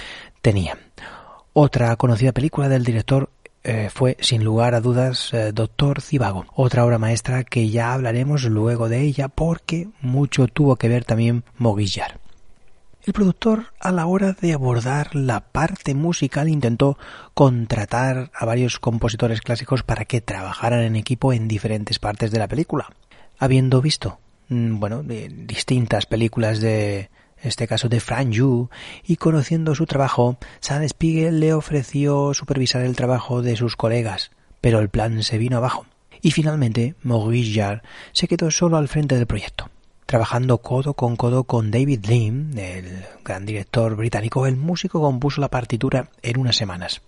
tenían. 0.42 0.78
Otra 1.52 1.96
conocida 1.96 2.32
película 2.32 2.68
del 2.68 2.84
director 2.84 3.30
eh, 3.64 3.90
fue 3.92 4.16
sin 4.20 4.44
lugar 4.44 4.74
a 4.74 4.80
dudas 4.80 5.32
eh, 5.34 5.52
Doctor 5.52 6.00
Cibago, 6.00 6.46
otra 6.54 6.84
obra 6.84 6.98
maestra 6.98 7.44
que 7.44 7.68
ya 7.70 7.92
hablaremos 7.92 8.44
luego 8.44 8.88
de 8.88 9.00
ella 9.02 9.28
porque 9.28 9.88
mucho 10.00 10.46
tuvo 10.46 10.76
que 10.76 10.88
ver 10.88 11.04
también 11.04 11.44
Moguillar. 11.56 12.20
El 13.04 13.12
productor 13.12 13.72
a 13.80 13.90
la 13.90 14.06
hora 14.06 14.32
de 14.32 14.52
abordar 14.52 15.14
la 15.14 15.40
parte 15.40 15.94
musical 15.94 16.48
intentó 16.48 16.98
contratar 17.32 18.30
a 18.34 18.44
varios 18.44 18.78
compositores 18.78 19.40
clásicos 19.40 19.82
para 19.82 20.04
que 20.04 20.20
trabajaran 20.20 20.82
en 20.82 20.94
equipo 20.94 21.32
en 21.32 21.48
diferentes 21.48 21.98
partes 21.98 22.30
de 22.30 22.38
la 22.38 22.48
película. 22.48 22.90
Habiendo 23.38 23.80
visto, 23.80 24.18
mm, 24.48 24.78
bueno, 24.78 25.02
distintas 25.02 26.06
películas 26.06 26.60
de 26.60 27.08
este 27.42 27.66
caso 27.66 27.88
de 27.88 28.01
Frank 28.01 28.31
Yu, 28.31 28.68
y 29.07 29.16
conociendo 29.16 29.74
su 29.74 29.87
trabajo, 29.87 30.38
Sam 30.61 30.87
Spiegel 30.88 31.40
le 31.40 31.53
ofreció 31.53 32.35
supervisar 32.35 32.83
el 32.83 32.96
trabajo 32.96 33.42
de 33.42 33.57
sus 33.57 33.77
colegas, 33.77 34.31
pero 34.61 34.81
el 34.81 34.88
plan 34.88 35.22
se 35.22 35.38
vino 35.38 35.57
abajo. 35.57 35.87
Y 36.20 36.33
finalmente, 36.33 36.94
Maurice 37.03 37.61
Jarre 37.61 37.83
se 38.12 38.29
quedó 38.29 38.51
solo 38.51 38.77
al 38.77 38.88
frente 38.88 39.14
del 39.14 39.27
proyecto. 39.27 39.70
Trabajando 40.07 40.59
codo 40.59 40.94
con 40.94 41.16
codo 41.16 41.44
con 41.44 41.70
David 41.70 42.07
Lean, 42.07 42.57
el 42.57 43.05
gran 43.24 43.44
director 43.44 43.94
británico, 43.94 44.46
el 44.46 44.57
músico 44.57 45.03
compuso 45.03 45.40
la 45.40 45.51
partitura 45.51 46.09
en 46.22 46.40
unas 46.40 46.57
semanas, 46.57 47.03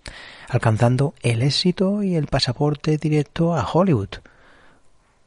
alcanzando 0.47 1.15
el 1.23 1.41
éxito 1.41 2.03
y 2.03 2.15
el 2.15 2.27
pasaporte 2.27 2.97
directo 2.97 3.55
a 3.55 3.67
Hollywood, 3.67 4.19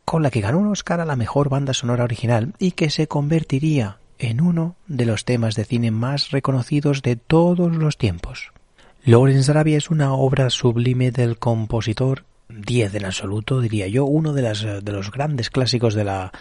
con 0.04 0.22
la 0.22 0.30
que 0.30 0.40
ganó 0.40 0.58
un 0.60 0.68
Oscar 0.68 1.00
a 1.00 1.04
la 1.04 1.16
mejor 1.16 1.48
banda 1.48 1.74
sonora 1.74 2.04
original 2.04 2.54
y 2.60 2.72
que 2.72 2.90
se 2.90 3.08
convertiría 3.08 3.98
en 4.18 4.40
uno 4.40 4.76
de 4.86 5.06
los 5.06 5.24
temas 5.24 5.54
de 5.54 5.64
cine 5.64 5.90
más 5.90 6.30
reconocidos 6.30 7.02
de 7.02 7.16
todos 7.16 7.74
los 7.74 7.98
tiempos. 7.98 8.52
Lawrence 9.04 9.50
Arabia 9.50 9.76
es 9.76 9.90
una 9.90 10.14
obra 10.14 10.50
sublime 10.50 11.10
del 11.10 11.38
compositor, 11.38 12.24
diez 12.48 12.94
en 12.94 13.04
absoluto, 13.04 13.60
diría 13.60 13.86
yo, 13.88 14.04
uno 14.04 14.32
de, 14.32 14.42
las, 14.42 14.62
de 14.62 14.92
los 14.92 15.10
grandes 15.10 15.50
clásicos 15.50 15.94
de 15.94 16.04
la, 16.04 16.32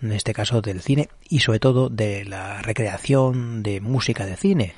en 0.00 0.12
este 0.12 0.32
caso 0.32 0.62
del 0.62 0.80
cine 0.80 1.08
y 1.28 1.40
sobre 1.40 1.60
todo 1.60 1.88
de 1.88 2.24
la 2.24 2.62
recreación 2.62 3.62
de 3.62 3.80
música 3.80 4.26
de 4.26 4.36
cine 4.36 4.74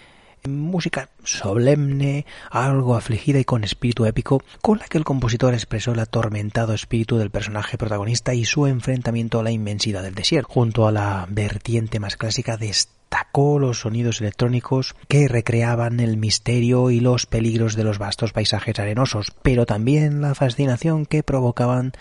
música 0.48 1.10
solemne, 1.24 2.26
algo 2.50 2.96
afligida 2.96 3.38
y 3.38 3.44
con 3.44 3.64
espíritu 3.64 4.06
épico, 4.06 4.42
con 4.62 4.78
la 4.78 4.86
que 4.86 4.98
el 4.98 5.04
compositor 5.04 5.54
expresó 5.54 5.92
el 5.92 6.00
atormentado 6.00 6.74
espíritu 6.74 7.18
del 7.18 7.30
personaje 7.30 7.78
protagonista 7.78 8.34
y 8.34 8.44
su 8.44 8.66
enfrentamiento 8.66 9.40
a 9.40 9.42
la 9.42 9.50
inmensidad 9.50 10.02
del 10.02 10.14
desierto. 10.14 10.52
Junto 10.52 10.86
a 10.86 10.92
la 10.92 11.26
vertiente 11.30 12.00
más 12.00 12.16
clásica 12.16 12.56
destacó 12.56 13.58
los 13.58 13.80
sonidos 13.80 14.20
electrónicos 14.20 14.94
que 15.08 15.28
recreaban 15.28 16.00
el 16.00 16.16
misterio 16.16 16.90
y 16.90 17.00
los 17.00 17.26
peligros 17.26 17.76
de 17.76 17.84
los 17.84 17.98
vastos 17.98 18.32
paisajes 18.32 18.78
arenosos, 18.78 19.32
pero 19.42 19.66
también 19.66 20.20
la 20.20 20.34
fascinación 20.34 21.06
que 21.06 21.22
provocaban 21.22 21.92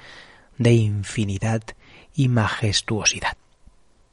de 0.58 0.74
infinidad 0.74 1.62
y 2.14 2.30
majestuosidad. 2.30 3.38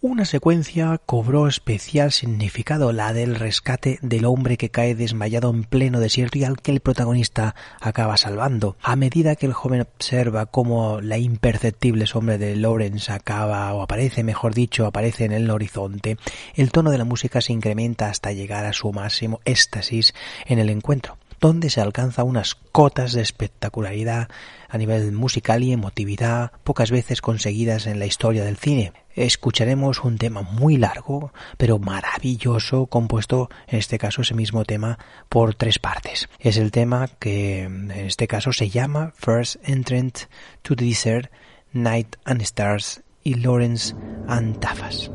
Una 0.06 0.26
secuencia 0.26 1.00
cobró 1.06 1.48
especial 1.48 2.12
significado, 2.12 2.92
la 2.92 3.14
del 3.14 3.36
rescate 3.36 3.98
del 4.02 4.26
hombre 4.26 4.58
que 4.58 4.68
cae 4.68 4.94
desmayado 4.94 5.48
en 5.48 5.64
pleno 5.64 5.98
desierto 5.98 6.36
y 6.36 6.44
al 6.44 6.60
que 6.60 6.72
el 6.72 6.80
protagonista 6.80 7.54
acaba 7.80 8.18
salvando. 8.18 8.76
A 8.82 8.96
medida 8.96 9.34
que 9.34 9.46
el 9.46 9.54
joven 9.54 9.80
observa 9.80 10.44
cómo 10.44 11.00
la 11.00 11.16
imperceptible 11.16 12.06
sombra 12.06 12.36
de 12.36 12.54
Lawrence 12.54 13.10
acaba, 13.10 13.72
o 13.72 13.80
aparece, 13.80 14.24
mejor 14.24 14.52
dicho, 14.52 14.84
aparece 14.84 15.24
en 15.24 15.32
el 15.32 15.48
horizonte, 15.48 16.18
el 16.54 16.70
tono 16.70 16.90
de 16.90 16.98
la 16.98 17.06
música 17.06 17.40
se 17.40 17.54
incrementa 17.54 18.10
hasta 18.10 18.32
llegar 18.32 18.66
a 18.66 18.74
su 18.74 18.92
máximo 18.92 19.40
éxtasis 19.46 20.12
en 20.44 20.58
el 20.58 20.68
encuentro 20.68 21.16
donde 21.44 21.68
se 21.68 21.82
alcanza 21.82 22.24
unas 22.24 22.54
cotas 22.54 23.12
de 23.12 23.20
espectacularidad 23.20 24.28
a 24.66 24.78
nivel 24.78 25.12
musical 25.12 25.62
y 25.62 25.72
emotividad 25.72 26.52
pocas 26.64 26.90
veces 26.90 27.20
conseguidas 27.20 27.86
en 27.86 27.98
la 27.98 28.06
historia 28.06 28.44
del 28.44 28.56
cine. 28.56 28.94
Escucharemos 29.14 30.04
un 30.04 30.16
tema 30.16 30.40
muy 30.40 30.78
largo, 30.78 31.34
pero 31.58 31.78
maravilloso, 31.78 32.86
compuesto 32.86 33.50
en 33.66 33.78
este 33.78 33.98
caso 33.98 34.22
ese 34.22 34.32
mismo 34.32 34.64
tema 34.64 34.98
por 35.28 35.54
tres 35.54 35.78
partes. 35.78 36.30
Es 36.38 36.56
el 36.56 36.70
tema 36.70 37.08
que 37.18 37.64
en 37.64 37.90
este 37.90 38.26
caso 38.26 38.54
se 38.54 38.70
llama 38.70 39.12
First 39.14 39.56
Entrant 39.64 40.20
to 40.62 40.74
the 40.74 40.86
Desert, 40.86 41.30
Night 41.74 42.16
and 42.24 42.40
Stars 42.40 43.02
y 43.22 43.34
Lawrence 43.34 43.94
and 44.28 44.60
Tafas. 44.60 45.10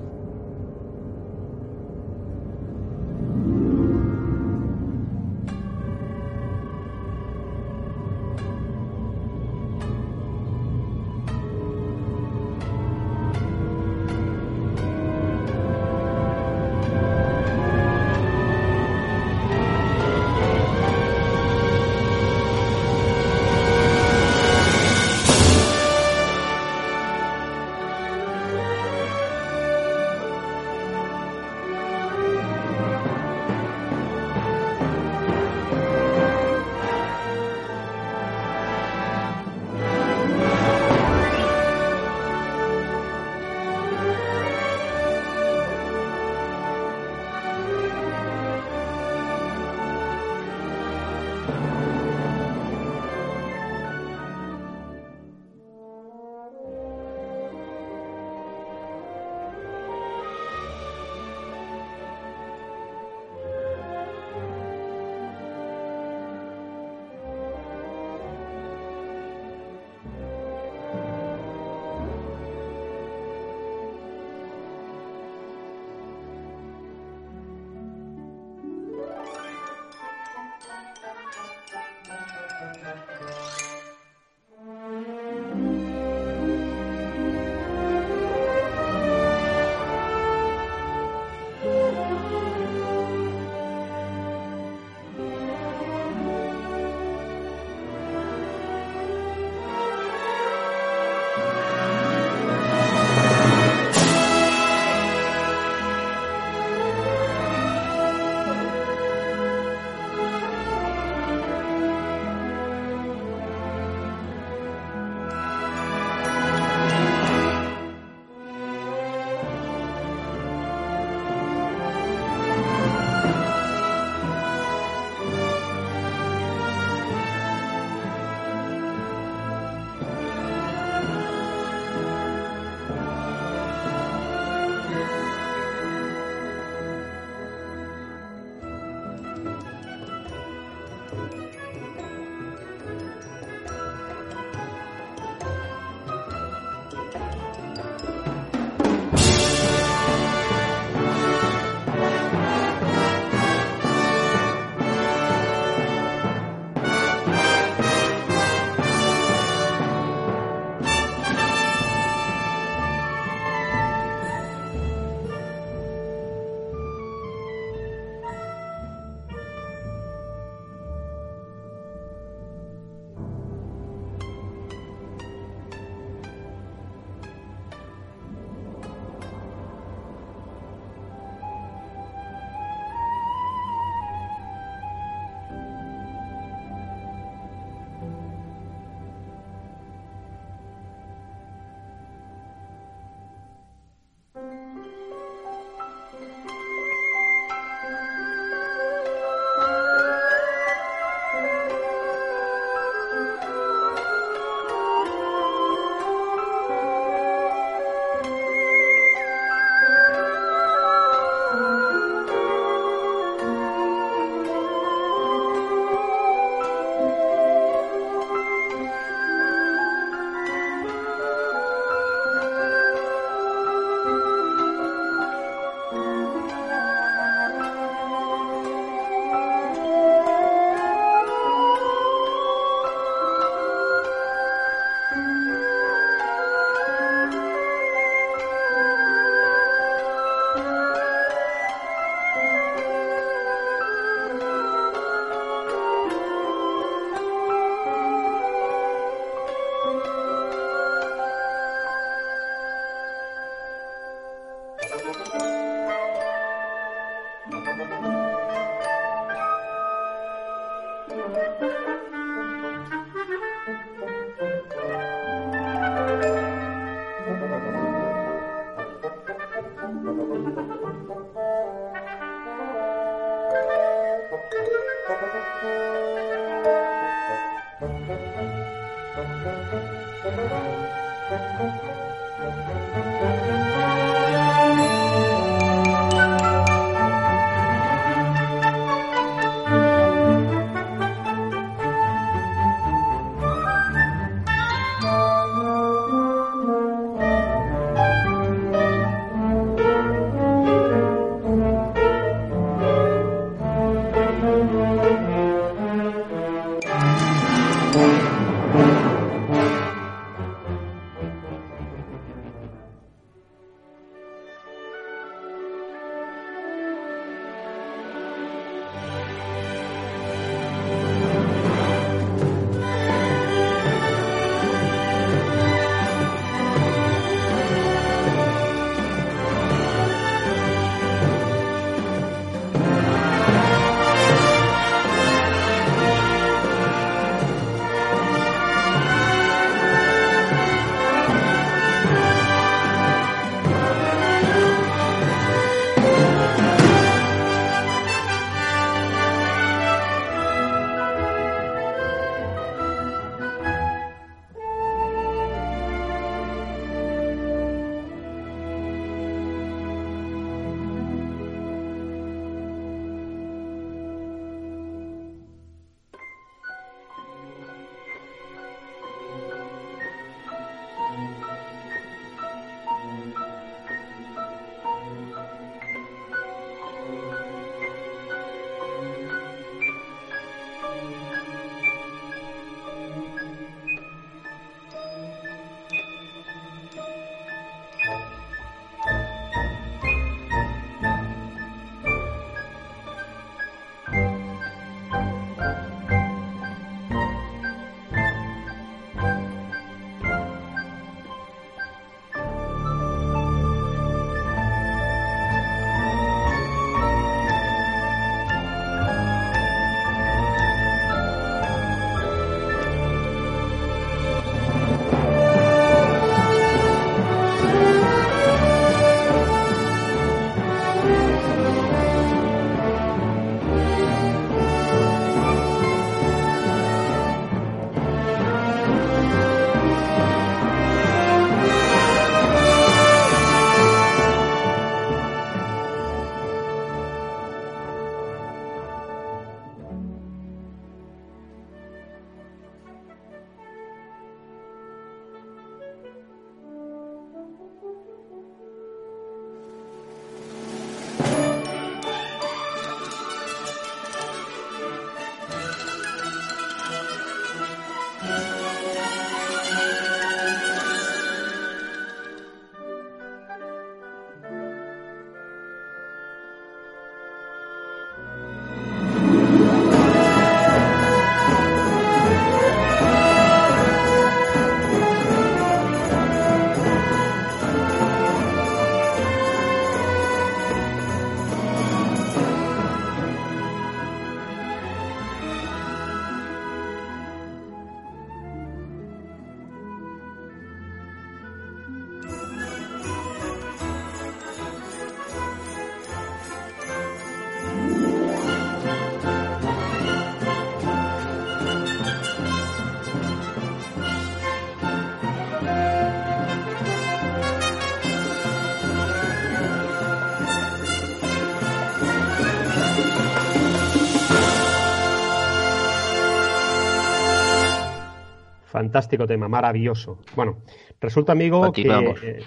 Fantástico 518.89 519.28
tema, 519.28 519.47
maravilloso. 519.47 520.17
Bueno, 520.36 520.63
resulta, 520.99 521.32
amigo, 521.34 521.62
Continuamos. 521.62 522.19
que. 522.19 522.30
eh, 522.32 522.39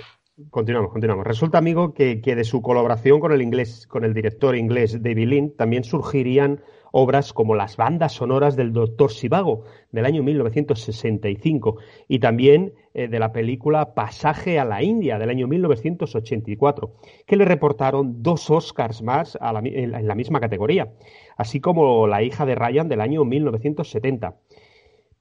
continuamos, 0.51 0.91
continuamos. 0.91 1.25
Resulta, 1.25 1.59
amigo, 1.59 1.95
que, 1.95 2.21
que 2.21 2.35
de 2.35 2.43
su 2.43 2.61
colaboración 2.63 3.21
con 3.21 3.31
el 3.31 3.43
inglés, 3.43 3.87
con 3.87 4.05
el 4.05 4.13
director 4.13 4.57
inglés 4.57 5.01
David 5.01 5.29
Lynn, 5.29 5.57
también 5.57 5.85
surgirían 5.85 6.61
obras 6.91 7.33
como 7.33 7.55
las 7.55 7.77
bandas 7.77 8.13
sonoras 8.13 8.57
del 8.57 8.73
Doctor 8.73 9.13
Sivago 9.13 9.63
del 9.93 10.05
año 10.05 10.23
1965 10.25 11.77
y 12.09 12.19
también 12.19 12.75
eh, 12.93 13.07
de 13.09 13.19
la 13.21 13.33
película 13.33 13.95
Pasaje 13.95 14.59
a 14.59 14.65
la 14.67 14.83
India 14.83 15.19
del 15.19 15.31
año 15.31 15.47
1984, 15.47 16.93
que 17.25 17.37
le 17.37 17.45
reportaron 17.47 18.23
dos 18.23 18.51
Oscars 18.51 19.01
más 19.01 19.39
a 19.41 19.53
la 19.53 19.63
mi- 19.63 19.75
en 19.75 19.93
la- 19.93 20.01
en 20.01 20.09
la 20.09 20.15
misma 20.17 20.41
categoría, 20.41 20.93
así 21.37 21.61
como 21.61 22.07
La 22.09 22.23
hija 22.23 22.45
de 22.45 22.57
Ryan 22.57 22.89
del 22.89 23.01
año 23.01 23.25
1970. 23.25 24.37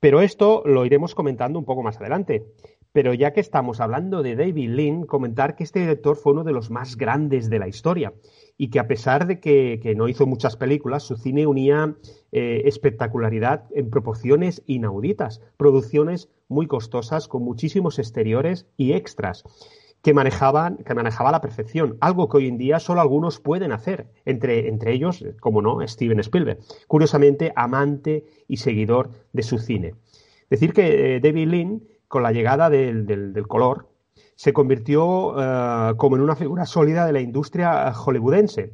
Pero 0.01 0.21
esto 0.21 0.63
lo 0.65 0.83
iremos 0.83 1.13
comentando 1.13 1.59
un 1.59 1.65
poco 1.65 1.83
más 1.83 1.97
adelante. 1.97 2.43
Pero 2.91 3.13
ya 3.13 3.31
que 3.31 3.39
estamos 3.39 3.79
hablando 3.79 4.21
de 4.21 4.35
David 4.35 4.71
Lean, 4.71 5.05
comentar 5.05 5.55
que 5.55 5.63
este 5.63 5.79
director 5.79 6.17
fue 6.17 6.33
uno 6.33 6.43
de 6.43 6.51
los 6.51 6.69
más 6.69 6.97
grandes 6.97 7.49
de 7.49 7.59
la 7.59 7.69
historia 7.69 8.13
y 8.57 8.69
que 8.69 8.79
a 8.79 8.87
pesar 8.87 9.27
de 9.27 9.39
que, 9.39 9.79
que 9.81 9.95
no 9.95 10.09
hizo 10.09 10.25
muchas 10.25 10.57
películas, 10.57 11.03
su 11.03 11.15
cine 11.15 11.47
unía 11.47 11.95
eh, 12.33 12.63
espectacularidad 12.65 13.65
en 13.73 13.89
proporciones 13.89 14.63
inauditas, 14.65 15.39
producciones 15.55 16.29
muy 16.49 16.67
costosas 16.67 17.29
con 17.29 17.43
muchísimos 17.43 17.97
exteriores 17.97 18.67
y 18.75 18.91
extras 18.91 19.45
que 20.01 20.13
manejaban, 20.13 20.77
que 20.77 20.95
manejaba 20.95 21.31
la 21.31 21.41
perfección, 21.41 21.97
algo 22.01 22.27
que 22.27 22.37
hoy 22.37 22.47
en 22.47 22.57
día 22.57 22.79
solo 22.79 23.01
algunos 23.01 23.39
pueden 23.39 23.71
hacer, 23.71 24.07
entre, 24.25 24.67
entre 24.67 24.93
ellos, 24.93 25.23
como 25.39 25.61
no, 25.61 25.85
Steven 25.87 26.19
Spielberg, 26.19 26.59
curiosamente 26.87 27.53
amante 27.55 28.25
y 28.47 28.57
seguidor 28.57 29.11
de 29.31 29.43
su 29.43 29.59
cine. 29.59 29.93
Decir 30.49 30.73
que 30.73 31.15
eh, 31.15 31.19
David 31.19 31.47
Lean, 31.47 31.83
con 32.07 32.23
la 32.23 32.31
llegada 32.31 32.69
del, 32.69 33.05
del, 33.05 33.47
color, 33.47 33.87
se 34.35 34.53
convirtió 34.53 35.29
uh, 35.29 35.95
como 35.97 36.15
en 36.15 36.23
una 36.23 36.35
figura 36.35 36.65
sólida 36.65 37.05
de 37.05 37.13
la 37.13 37.21
industria 37.21 37.93
hollywoodense. 37.93 38.73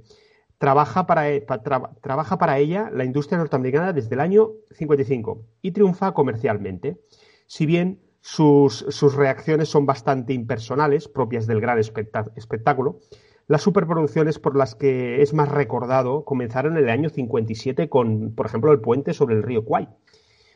Trabaja 0.58 1.06
para, 1.06 1.26
pa, 1.46 1.62
tra, 1.62 1.92
trabaja 2.02 2.40
para 2.40 2.58
ella 2.58 2.90
la 2.92 3.04
industria 3.04 3.38
norteamericana 3.38 3.94
desde 3.94 4.16
el 4.16 4.22
año 4.22 4.54
55 4.72 5.46
y 5.62 5.72
triunfa 5.72 6.14
comercialmente. 6.14 6.98
Si 7.46 7.68
bien 7.68 8.00
sus, 8.28 8.86
sus 8.90 9.16
reacciones 9.16 9.70
son 9.70 9.86
bastante 9.86 10.34
impersonales, 10.34 11.08
propias 11.08 11.48
del 11.48 11.62
gran 11.62 11.80
espectáculo. 11.80 13.00
Las 13.48 13.62
superproducciones 13.62 14.38
por 14.38 14.58
las 14.58 14.76
que 14.76 15.22
es 15.22 15.34
más 15.34 15.48
recordado 15.48 16.26
comenzaron 16.26 16.76
en 16.76 16.84
el 16.84 16.90
año 16.90 17.08
57 17.08 17.88
con, 17.88 18.36
por 18.36 18.46
ejemplo, 18.46 18.74
El 18.74 18.82
puente 18.82 19.14
sobre 19.14 19.36
el 19.36 19.44
río 19.44 19.64
Kwai, 19.64 19.88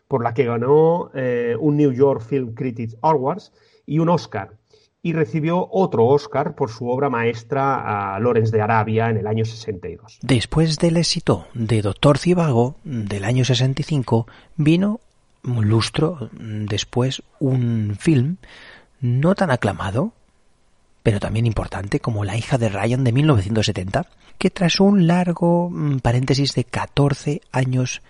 por 0.10 0.22
la 0.22 0.34
que 0.34 0.44
ganó 0.44 1.12
eh, 1.14 1.56
un 1.62 1.78
New 1.78 1.94
York 1.94 2.22
Film 2.22 2.56
Critics 2.56 2.98
Awards 3.02 3.54
y 3.86 4.00
un 4.00 4.10
Oscar, 4.10 4.58
y 5.02 5.14
recibió 5.14 5.66
otro 5.72 6.08
Oscar 6.08 6.56
por 6.56 6.72
su 6.72 6.90
obra 6.90 7.10
maestra 7.10 8.16
a 8.16 8.20
Lorenz 8.20 8.52
de 8.52 8.60
Arabia 8.60 9.10
en 9.10 9.16
el 9.16 9.28
año 9.28 9.46
62. 9.46 10.20
Después 10.24 10.78
del 10.78 10.98
éxito 10.98 11.48
de 11.54 11.82
Doctor 11.82 12.18
Cibago 12.18 12.76
del 12.84 13.24
año 13.24 13.46
65, 13.46 14.28
vino 14.58 15.00
lustro 15.44 16.30
después 16.32 17.22
un 17.40 17.96
film 18.00 18.38
no 19.00 19.36
tan 19.36 19.52
aclamado, 19.52 20.14
pero 21.04 21.20
también 21.20 21.46
importante 21.46 22.00
como 22.00 22.24
La 22.24 22.38
hija 22.38 22.58
de 22.58 22.70
Ryan 22.70 23.04
de 23.04 23.12
1970, 23.12 24.08
que 24.38 24.50
tras 24.50 24.80
un 24.80 25.08
largo 25.08 25.70
mm, 25.70 26.00
paréntesis 26.00 26.56
de 26.56 26.64
14 26.64 27.42
años 27.52 28.02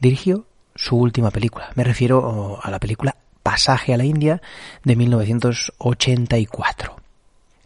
dirigió 0.00 0.44
su 0.74 0.96
última 0.96 1.30
película. 1.30 1.70
Me 1.74 1.84
refiero 1.84 2.18
oh, 2.18 2.60
a 2.62 2.70
la 2.70 2.80
película 2.80 3.16
Pasaje 3.42 3.94
a 3.94 3.96
la 3.96 4.04
India 4.04 4.42
de 4.84 4.96
1984. 4.96 6.96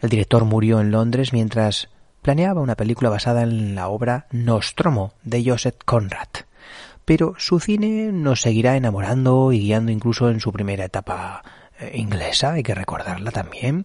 El 0.02 0.08
director 0.08 0.44
murió 0.44 0.80
en 0.80 0.92
Londres 0.92 1.32
mientras 1.32 1.88
planeaba 2.22 2.60
una 2.60 2.76
película 2.76 3.10
basada 3.10 3.42
en 3.42 3.74
la 3.74 3.88
obra 3.88 4.28
Nostromo 4.30 5.14
de 5.24 5.42
Joseph 5.44 5.74
Conrad 5.84 6.28
pero 7.04 7.34
su 7.38 7.60
cine 7.60 8.10
nos 8.12 8.40
seguirá 8.40 8.76
enamorando 8.76 9.52
y 9.52 9.60
guiando 9.60 9.92
incluso 9.92 10.30
en 10.30 10.40
su 10.40 10.52
primera 10.52 10.84
etapa 10.84 11.42
eh, 11.78 11.92
inglesa, 11.94 12.52
hay 12.52 12.62
que 12.62 12.74
recordarla 12.74 13.30
también. 13.30 13.84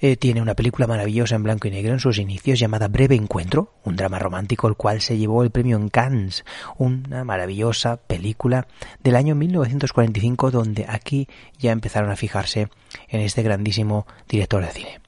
Eh, 0.00 0.16
tiene 0.16 0.42
una 0.42 0.54
película 0.54 0.86
maravillosa 0.86 1.36
en 1.36 1.42
blanco 1.42 1.68
y 1.68 1.70
negro 1.70 1.92
en 1.92 2.00
sus 2.00 2.18
inicios 2.18 2.58
llamada 2.58 2.88
Breve 2.88 3.14
Encuentro, 3.14 3.72
un 3.84 3.96
drama 3.96 4.18
romántico 4.18 4.68
el 4.68 4.74
cual 4.74 5.00
se 5.00 5.16
llevó 5.16 5.42
el 5.42 5.50
premio 5.50 5.76
en 5.76 5.88
Cannes, 5.88 6.44
una 6.76 7.24
maravillosa 7.24 7.96
película 7.96 8.66
del 9.02 9.16
año 9.16 9.34
1945 9.34 10.50
donde 10.50 10.86
aquí 10.88 11.28
ya 11.58 11.72
empezaron 11.72 12.10
a 12.10 12.16
fijarse 12.16 12.68
en 13.08 13.20
este 13.20 13.42
grandísimo 13.42 14.06
director 14.28 14.62
de 14.64 14.70
cine. 14.70 15.03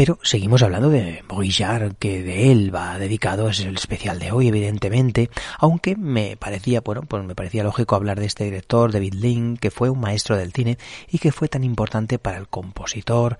Pero 0.00 0.18
seguimos 0.22 0.62
hablando 0.62 0.88
de 0.88 1.22
Boillard, 1.28 1.94
que 1.96 2.22
de 2.22 2.50
él 2.50 2.74
va 2.74 2.98
dedicado, 2.98 3.50
es 3.50 3.60
el 3.60 3.74
especial 3.74 4.18
de 4.18 4.32
hoy, 4.32 4.48
evidentemente, 4.48 5.28
aunque 5.58 5.94
me 5.94 6.38
parecía, 6.38 6.80
bueno, 6.80 7.02
pues 7.02 7.22
me 7.22 7.34
parecía 7.34 7.64
lógico 7.64 7.96
hablar 7.96 8.18
de 8.18 8.24
este 8.24 8.44
director, 8.44 8.92
David 8.92 9.12
Lynn, 9.12 9.58
que 9.58 9.70
fue 9.70 9.90
un 9.90 10.00
maestro 10.00 10.38
del 10.38 10.54
cine 10.54 10.78
y 11.10 11.18
que 11.18 11.32
fue 11.32 11.48
tan 11.48 11.64
importante 11.64 12.18
para 12.18 12.38
el 12.38 12.48
compositor, 12.48 13.36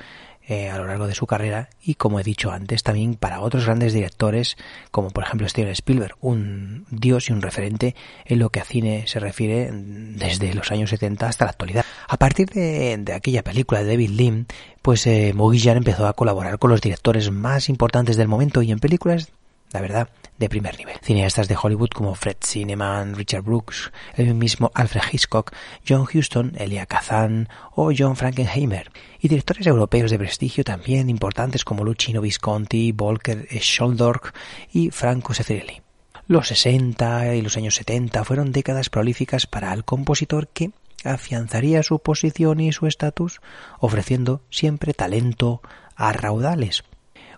eh, 0.50 0.68
a 0.68 0.78
lo 0.78 0.86
largo 0.88 1.06
de 1.06 1.14
su 1.14 1.28
carrera 1.28 1.68
y 1.80 1.94
como 1.94 2.18
he 2.18 2.24
dicho 2.24 2.50
antes 2.50 2.82
también 2.82 3.14
para 3.14 3.40
otros 3.40 3.66
grandes 3.66 3.92
directores 3.92 4.56
como 4.90 5.10
por 5.10 5.22
ejemplo 5.22 5.48
Steven 5.48 5.70
Spielberg, 5.70 6.16
un 6.20 6.86
dios 6.90 7.30
y 7.30 7.32
un 7.32 7.40
referente 7.40 7.94
en 8.24 8.40
lo 8.40 8.50
que 8.50 8.58
a 8.58 8.64
cine 8.64 9.04
se 9.06 9.20
refiere 9.20 9.70
desde 9.72 10.52
los 10.52 10.72
años 10.72 10.90
70 10.90 11.28
hasta 11.28 11.44
la 11.44 11.52
actualidad. 11.52 11.84
A 12.08 12.16
partir 12.16 12.48
de, 12.50 13.00
aquella 13.14 13.44
película 13.44 13.84
de 13.84 13.90
David 13.90 14.10
Lim, 14.10 14.46
pues 14.82 15.06
eh, 15.06 15.32
Mogillar 15.36 15.76
empezó 15.76 16.08
a 16.08 16.14
colaborar 16.14 16.58
con 16.58 16.70
los 16.70 16.80
directores 16.80 17.30
más 17.30 17.68
importantes 17.68 18.16
del 18.16 18.26
momento 18.26 18.60
y 18.60 18.72
en 18.72 18.80
películas 18.80 19.30
la 19.72 19.80
verdad, 19.80 20.08
de 20.38 20.48
primer 20.48 20.78
nivel. 20.78 20.96
Cineastas 21.02 21.48
de 21.48 21.56
Hollywood 21.60 21.90
como 21.90 22.14
Fred 22.14 22.36
Zinnemann, 22.42 23.14
Richard 23.14 23.42
Brooks, 23.42 23.92
el 24.14 24.34
mismo 24.34 24.70
Alfred 24.74 25.02
Hitchcock, 25.12 25.52
John 25.86 26.06
Huston, 26.12 26.52
Elia 26.56 26.86
Kazan 26.86 27.48
o 27.74 27.92
John 27.96 28.16
Frankenheimer. 28.16 28.90
Y 29.20 29.28
directores 29.28 29.66
europeos 29.66 30.10
de 30.10 30.18
prestigio 30.18 30.64
también 30.64 31.10
importantes 31.10 31.64
como 31.64 31.84
Luchino 31.84 32.20
Visconti, 32.20 32.92
Volker 32.92 33.46
Scholdorf 33.60 34.32
y 34.72 34.90
Franco 34.90 35.34
Sefirelli. 35.34 35.82
Los 36.26 36.48
60 36.48 37.34
y 37.34 37.42
los 37.42 37.56
años 37.56 37.74
70 37.74 38.24
fueron 38.24 38.52
décadas 38.52 38.88
prolíficas 38.88 39.46
para 39.46 39.72
el 39.72 39.84
compositor 39.84 40.48
que 40.48 40.70
afianzaría 41.04 41.82
su 41.82 41.98
posición 41.98 42.60
y 42.60 42.72
su 42.72 42.86
estatus, 42.86 43.40
ofreciendo 43.78 44.42
siempre 44.50 44.94
talento 44.94 45.60
a 45.96 46.12
raudales 46.12 46.84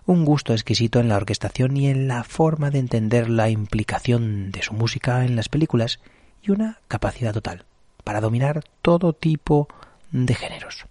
un 0.05 0.25
gusto 0.25 0.53
exquisito 0.53 0.99
en 0.99 1.09
la 1.09 1.17
orquestación 1.17 1.77
y 1.77 1.87
en 1.87 2.07
la 2.07 2.23
forma 2.23 2.69
de 2.69 2.79
entender 2.79 3.29
la 3.29 3.49
implicación 3.49 4.51
de 4.51 4.61
su 4.61 4.73
música 4.73 5.25
en 5.25 5.35
las 5.35 5.49
películas 5.49 5.99
y 6.41 6.51
una 6.51 6.79
capacidad 6.87 7.33
total 7.33 7.65
para 8.03 8.21
dominar 8.21 8.63
todo 8.81 9.13
tipo 9.13 9.67
de 10.11 10.35
géneros. 10.35 10.85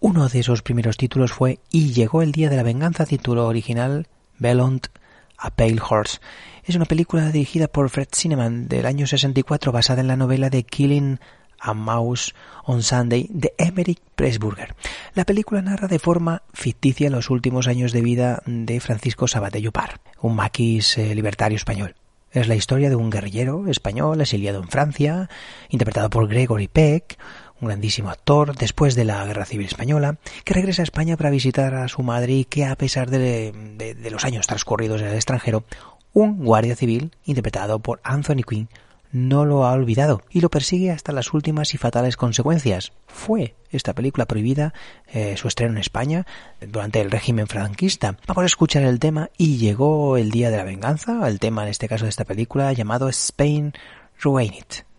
Uno 0.00 0.28
de 0.28 0.40
esos 0.40 0.62
primeros 0.62 0.96
títulos 0.96 1.32
fue 1.32 1.60
Y 1.70 1.92
llegó 1.92 2.22
el 2.22 2.32
día 2.32 2.48
de 2.48 2.56
la 2.56 2.62
venganza, 2.62 3.04
título 3.04 3.46
original 3.46 4.08
Beyond 4.38 4.88
a 5.36 5.50
Pale 5.50 5.80
Horse. 5.88 6.20
Es 6.64 6.74
una 6.76 6.86
película 6.86 7.30
dirigida 7.30 7.68
por 7.68 7.90
Fred 7.90 8.08
Zinnemann 8.14 8.66
del 8.68 8.86
año 8.86 9.06
64 9.06 9.72
basada 9.72 10.00
en 10.00 10.08
la 10.08 10.16
novela 10.16 10.48
de 10.48 10.62
Killing 10.62 11.20
a 11.64 11.74
Mouse 11.74 12.34
on 12.64 12.82
Sunday 12.82 13.26
de 13.30 13.54
Emerick 13.58 14.00
Pressburger. 14.14 14.74
La 15.14 15.24
película 15.24 15.62
narra 15.62 15.88
de 15.88 15.98
forma 15.98 16.42
ficticia 16.52 17.10
los 17.10 17.30
últimos 17.30 17.66
años 17.66 17.92
de 17.92 18.02
vida 18.02 18.42
de 18.46 18.78
Francisco 18.80 19.26
Sabaté 19.26 19.62
Par, 19.72 20.00
un 20.20 20.36
maquis 20.36 20.98
eh, 20.98 21.14
libertario 21.14 21.56
español. 21.56 21.96
Es 22.30 22.48
la 22.48 22.56
historia 22.56 22.90
de 22.90 22.96
un 22.96 23.10
guerrillero 23.10 23.68
español 23.68 24.20
exiliado 24.20 24.60
en 24.60 24.68
Francia, 24.68 25.30
interpretado 25.70 26.10
por 26.10 26.28
Gregory 26.28 26.68
Peck, 26.68 27.16
un 27.60 27.68
grandísimo 27.68 28.10
actor 28.10 28.56
después 28.56 28.94
de 28.94 29.04
la 29.04 29.24
Guerra 29.24 29.44
Civil 29.46 29.66
Española, 29.66 30.18
que 30.44 30.54
regresa 30.54 30.82
a 30.82 30.84
España 30.84 31.16
para 31.16 31.30
visitar 31.30 31.74
a 31.74 31.88
su 31.88 32.02
madre 32.02 32.32
y 32.34 32.44
que 32.44 32.66
a 32.66 32.76
pesar 32.76 33.08
de, 33.08 33.52
de 33.78 34.10
los 34.10 34.24
años 34.24 34.46
transcurridos 34.46 35.00
en 35.00 35.08
el 35.08 35.14
extranjero, 35.14 35.64
un 36.12 36.44
guardia 36.44 36.76
civil, 36.76 37.12
interpretado 37.24 37.78
por 37.78 38.00
Anthony 38.04 38.42
Quinn, 38.48 38.68
no 39.14 39.44
lo 39.44 39.64
ha 39.64 39.72
olvidado 39.72 40.22
y 40.28 40.40
lo 40.40 40.50
persigue 40.50 40.90
hasta 40.90 41.12
las 41.12 41.32
últimas 41.32 41.72
y 41.72 41.78
fatales 41.78 42.16
consecuencias. 42.16 42.92
Fue 43.06 43.54
esta 43.70 43.92
película 43.92 44.26
prohibida 44.26 44.74
eh, 45.06 45.36
su 45.36 45.46
estreno 45.46 45.72
en 45.72 45.78
España 45.78 46.26
durante 46.60 47.00
el 47.00 47.12
régimen 47.12 47.46
franquista. 47.46 48.18
Vamos 48.26 48.42
a 48.42 48.46
escuchar 48.46 48.82
el 48.82 48.98
tema 48.98 49.30
y 49.38 49.56
llegó 49.56 50.16
el 50.16 50.32
día 50.32 50.50
de 50.50 50.56
la 50.56 50.64
venganza, 50.64 51.28
el 51.28 51.38
tema 51.38 51.62
en 51.62 51.68
este 51.68 51.88
caso 51.88 52.04
de 52.04 52.10
esta 52.10 52.24
película 52.24 52.72
llamado 52.72 53.08
Spain 53.08 53.72
Ruined 54.20 54.54
It. 54.54 54.93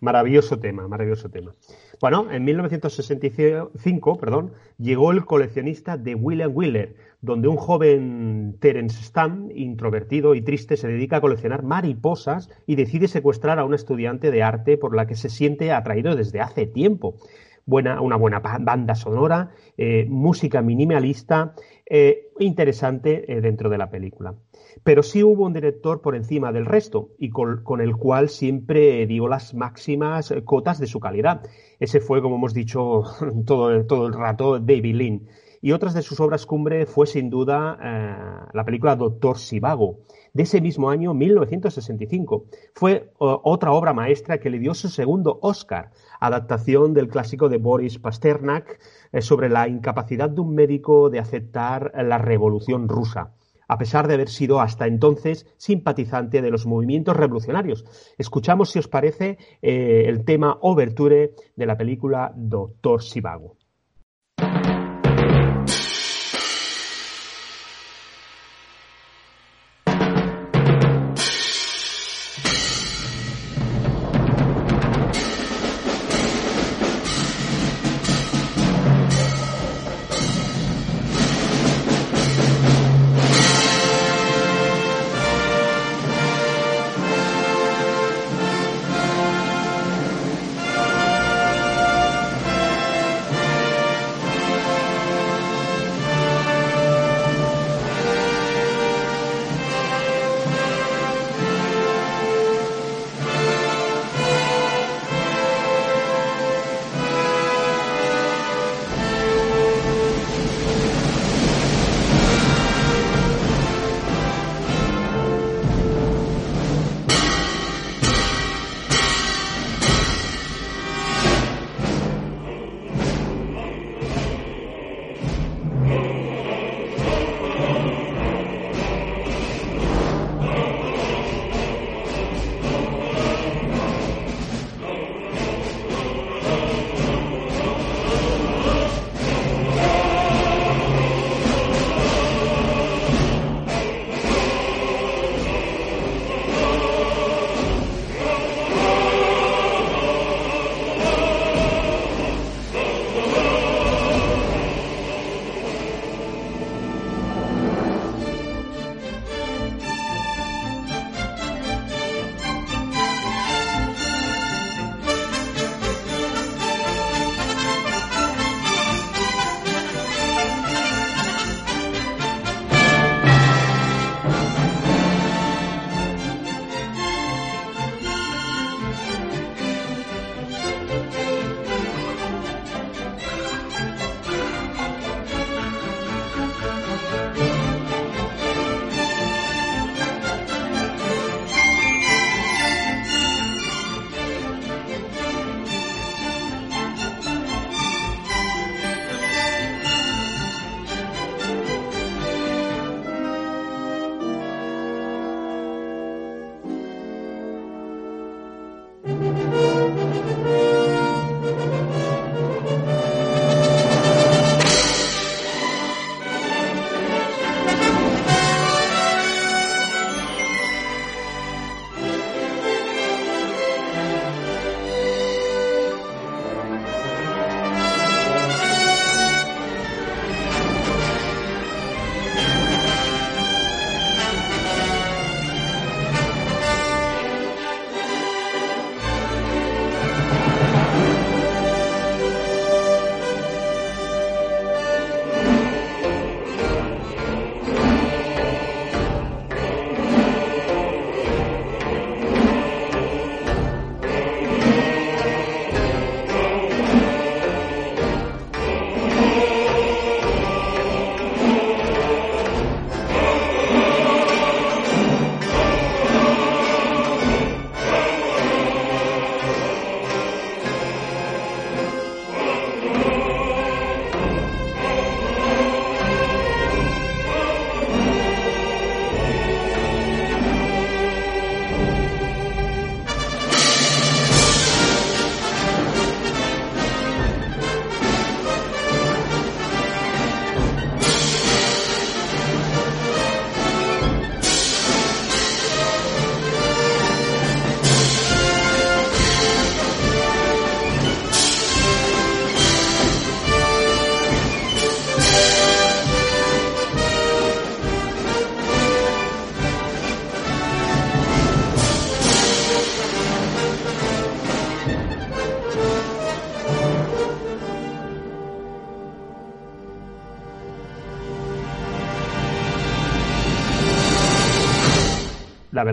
Maravilloso, 0.00 0.58
tema, 0.58 0.86
maravilloso 0.86 1.30
tema. 1.30 1.54
Bueno, 2.00 2.30
en 2.30 2.44
1965, 2.44 4.18
perdón, 4.18 4.52
llegó 4.78 5.10
el 5.10 5.24
coleccionista 5.24 5.96
de 5.96 6.14
William 6.14 6.52
Wheeler, 6.54 6.96
donde 7.22 7.48
un 7.48 7.56
joven 7.56 8.56
Terence 8.60 9.02
Stamp, 9.02 9.50
introvertido 9.54 10.34
y 10.34 10.42
triste, 10.42 10.76
se 10.76 10.88
dedica 10.88 11.16
a 11.16 11.20
coleccionar 11.22 11.62
mariposas 11.62 12.50
y 12.66 12.76
decide 12.76 13.08
secuestrar 13.08 13.58
a 13.58 13.64
una 13.64 13.76
estudiante 13.76 14.30
de 14.30 14.42
arte 14.42 14.76
por 14.76 14.94
la 14.94 15.06
que 15.06 15.16
se 15.16 15.30
siente 15.30 15.72
atraído 15.72 16.14
desde 16.14 16.40
hace 16.40 16.66
tiempo. 16.66 17.16
Buena, 17.64 18.00
una 18.02 18.16
buena 18.16 18.40
banda 18.40 18.94
sonora, 18.94 19.50
eh, 19.78 20.06
música 20.08 20.60
minimalista, 20.62 21.54
eh, 21.86 22.28
interesante 22.38 23.32
eh, 23.32 23.40
dentro 23.40 23.70
de 23.70 23.78
la 23.78 23.90
película. 23.90 24.34
Pero 24.84 25.02
sí 25.02 25.22
hubo 25.22 25.44
un 25.44 25.52
director 25.52 26.00
por 26.00 26.14
encima 26.14 26.52
del 26.52 26.66
resto 26.66 27.10
y 27.18 27.30
con, 27.30 27.80
el 27.80 27.96
cual 27.96 28.28
siempre 28.28 29.06
dio 29.06 29.28
las 29.28 29.54
máximas 29.54 30.32
cotas 30.44 30.78
de 30.78 30.86
su 30.86 31.00
calidad. 31.00 31.42
Ese 31.80 32.00
fue, 32.00 32.22
como 32.22 32.36
hemos 32.36 32.54
dicho 32.54 33.02
todo, 33.46 33.84
todo 33.86 34.06
el 34.06 34.12
rato, 34.12 34.58
David 34.58 34.94
Lean. 34.94 35.22
Y 35.66 35.72
otras 35.72 35.94
de 35.94 36.02
sus 36.02 36.20
obras 36.20 36.46
cumbre 36.46 36.86
fue 36.86 37.06
sin 37.06 37.30
duda 37.30 37.78
eh, 37.82 38.46
la 38.52 38.64
película 38.64 38.94
Doctor 38.94 39.38
Sivago, 39.38 39.98
de 40.32 40.42
ese 40.42 40.60
mismo 40.60 40.90
año, 40.90 41.14
1965. 41.14 42.44
Fue 42.74 43.10
uh, 43.18 43.38
otra 43.42 43.72
obra 43.72 43.92
maestra 43.92 44.38
que 44.38 44.50
le 44.50 44.58
dio 44.58 44.74
su 44.74 44.88
segundo 44.88 45.38
Oscar, 45.42 45.90
adaptación 46.20 46.94
del 46.94 47.08
clásico 47.08 47.48
de 47.48 47.58
Boris 47.58 47.98
Pasternak 47.98 48.78
eh, 49.12 49.22
sobre 49.22 49.48
la 49.48 49.66
incapacidad 49.66 50.30
de 50.30 50.40
un 50.40 50.54
médico 50.54 51.10
de 51.10 51.18
aceptar 51.18 51.92
la 51.96 52.18
revolución 52.18 52.88
rusa 52.88 53.35
a 53.68 53.78
pesar 53.78 54.08
de 54.08 54.14
haber 54.14 54.28
sido 54.28 54.60
hasta 54.60 54.86
entonces 54.86 55.46
simpatizante 55.56 56.42
de 56.42 56.50
los 56.50 56.66
movimientos 56.66 57.16
revolucionarios. 57.16 57.84
Escuchamos, 58.18 58.70
si 58.70 58.78
os 58.78 58.88
parece, 58.88 59.38
eh, 59.62 60.04
el 60.06 60.24
tema 60.24 60.58
Overture 60.60 61.34
de 61.54 61.66
la 61.66 61.76
película 61.76 62.32
Doctor 62.36 63.02
Sivago. 63.02 63.56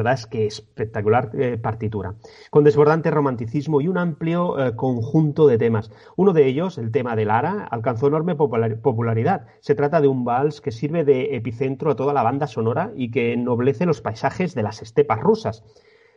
Verdad 0.03 0.19
es 0.19 0.27
que 0.27 0.45
espectacular 0.45 1.31
eh, 1.33 1.57
partitura, 1.57 2.15
con 2.51 2.63
desbordante 2.63 3.09
romanticismo 3.09 3.81
y 3.81 3.87
un 3.87 3.97
amplio 3.97 4.59
eh, 4.59 4.75
conjunto 4.75 5.47
de 5.47 5.57
temas. 5.57 5.91
Uno 6.15 6.33
de 6.33 6.45
ellos, 6.45 6.77
el 6.77 6.91
tema 6.91 7.15
de 7.15 7.25
Lara, 7.25 7.63
alcanzó 7.71 8.07
enorme 8.07 8.35
popularidad. 8.35 9.47
Se 9.61 9.75
trata 9.75 10.01
de 10.01 10.07
un 10.07 10.25
vals 10.25 10.61
que 10.61 10.71
sirve 10.71 11.03
de 11.03 11.35
epicentro 11.35 11.91
a 11.91 11.95
toda 11.95 12.13
la 12.13 12.23
banda 12.23 12.47
sonora 12.47 12.91
y 12.95 13.11
que 13.11 13.33
ennoblece 13.33 13.85
los 13.85 14.01
paisajes 14.01 14.53
de 14.53 14.63
las 14.63 14.81
estepas 14.81 15.21
rusas 15.21 15.63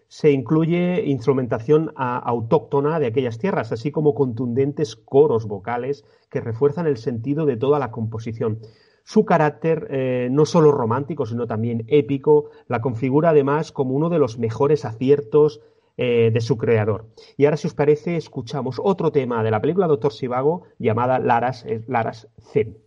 se 0.08 0.30
incluye 0.30 1.02
instrumentación 1.06 1.92
autóctona 1.96 3.00
de 3.00 3.06
aquellas 3.06 3.38
tierras, 3.38 3.72
así 3.72 3.90
como 3.90 4.14
contundentes 4.14 4.94
coros 4.94 5.46
vocales 5.46 6.04
que 6.30 6.40
refuerzan 6.40 6.86
el 6.86 6.96
sentido 6.96 7.44
de 7.44 7.56
toda 7.56 7.80
la 7.80 7.90
composición. 7.90 8.60
Su 9.08 9.24
carácter, 9.24 9.86
eh, 9.88 10.28
no 10.32 10.44
solo 10.46 10.72
romántico, 10.72 11.26
sino 11.26 11.46
también 11.46 11.84
épico, 11.86 12.50
la 12.66 12.80
configura 12.80 13.30
además 13.30 13.70
como 13.70 13.94
uno 13.94 14.08
de 14.08 14.18
los 14.18 14.36
mejores 14.36 14.84
aciertos 14.84 15.60
eh, 15.96 16.32
de 16.34 16.40
su 16.40 16.58
creador. 16.58 17.06
Y 17.36 17.44
ahora, 17.44 17.56
si 17.56 17.68
os 17.68 17.74
parece, 17.74 18.16
escuchamos 18.16 18.80
otro 18.82 19.12
tema 19.12 19.44
de 19.44 19.52
la 19.52 19.60
película 19.60 19.86
Doctor 19.86 20.12
Sivago 20.12 20.64
llamada 20.80 21.20
Laras, 21.20 21.64
eh, 21.66 21.84
Laras 21.86 22.26
Zen. 22.52 22.78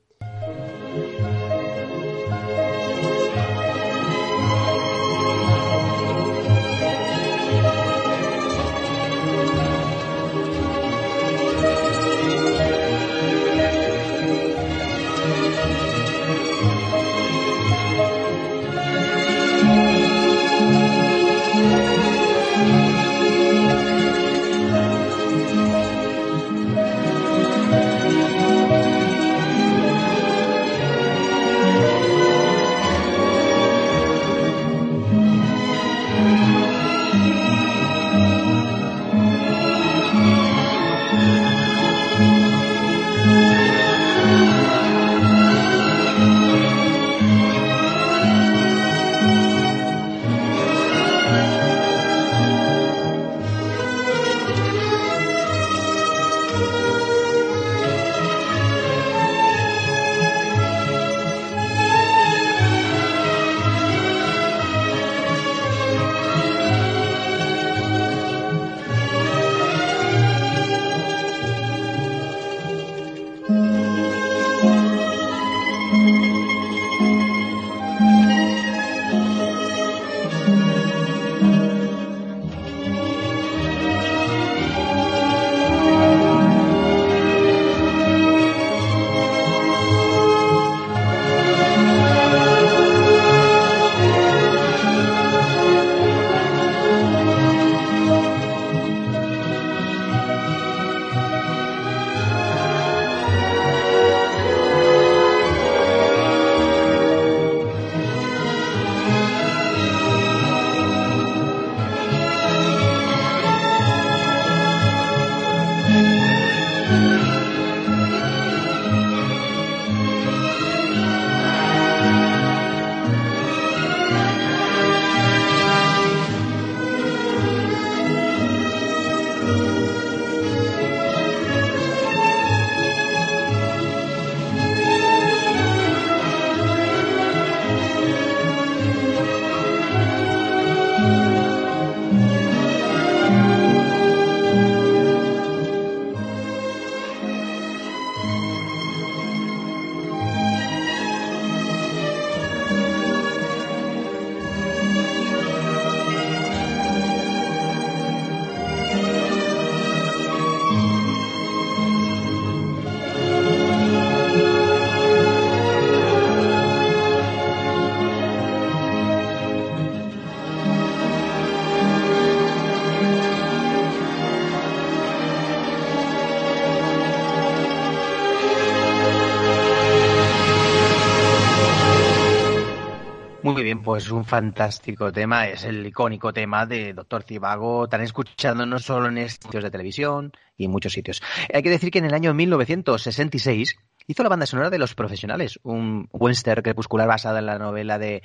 Pues 183.89 184.11
un 184.11 184.23
fantástico 184.23 185.11
tema, 185.11 185.47
es 185.47 185.63
el 185.63 185.83
icónico 185.83 186.31
tema 186.31 186.67
de 186.67 186.93
Doctor 186.93 187.23
Cibago, 187.23 187.89
tan 187.89 188.01
escuchando 188.01 188.63
no 188.63 188.77
solo 188.77 189.07
en 189.07 189.27
sitios 189.27 189.63
de 189.63 189.71
televisión 189.71 190.31
y 190.55 190.65
en 190.65 190.71
muchos 190.71 190.93
sitios. 190.93 191.23
Hay 191.51 191.63
que 191.63 191.71
decir 191.71 191.89
que 191.89 191.97
en 191.97 192.05
el 192.05 192.13
año 192.13 192.35
1966 192.35 193.79
hizo 194.05 194.21
la 194.21 194.29
banda 194.29 194.45
sonora 194.45 194.69
de 194.69 194.77
Los 194.77 194.93
Profesionales, 194.93 195.59
un 195.63 196.07
western 196.11 196.61
crepuscular 196.61 197.07
basado 197.07 197.39
en 197.39 197.47
la 197.47 197.57
novela 197.57 197.97
de 197.97 198.21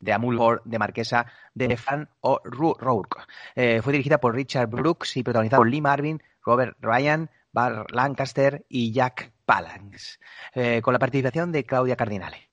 de 0.00 0.12
Amul 0.12 0.60
de 0.64 0.78
Marquesa 0.80 1.26
de 1.54 1.76
Fan 1.76 2.08
O'Rourke. 2.20 3.20
Eh, 3.54 3.80
fue 3.82 3.92
dirigida 3.92 4.18
por 4.18 4.34
Richard 4.34 4.66
Brooks 4.66 5.16
y 5.16 5.22
protagonizada 5.22 5.58
por 5.58 5.70
Lee 5.70 5.80
Marvin, 5.80 6.20
Robert 6.44 6.76
Ryan, 6.80 7.30
Bar 7.52 7.86
Lancaster 7.92 8.66
y 8.68 8.90
Jack 8.90 9.30
Palance, 9.46 10.18
eh, 10.54 10.82
con 10.82 10.92
la 10.92 10.98
participación 10.98 11.52
de 11.52 11.62
Claudia 11.62 11.94
Cardinale. 11.94 12.48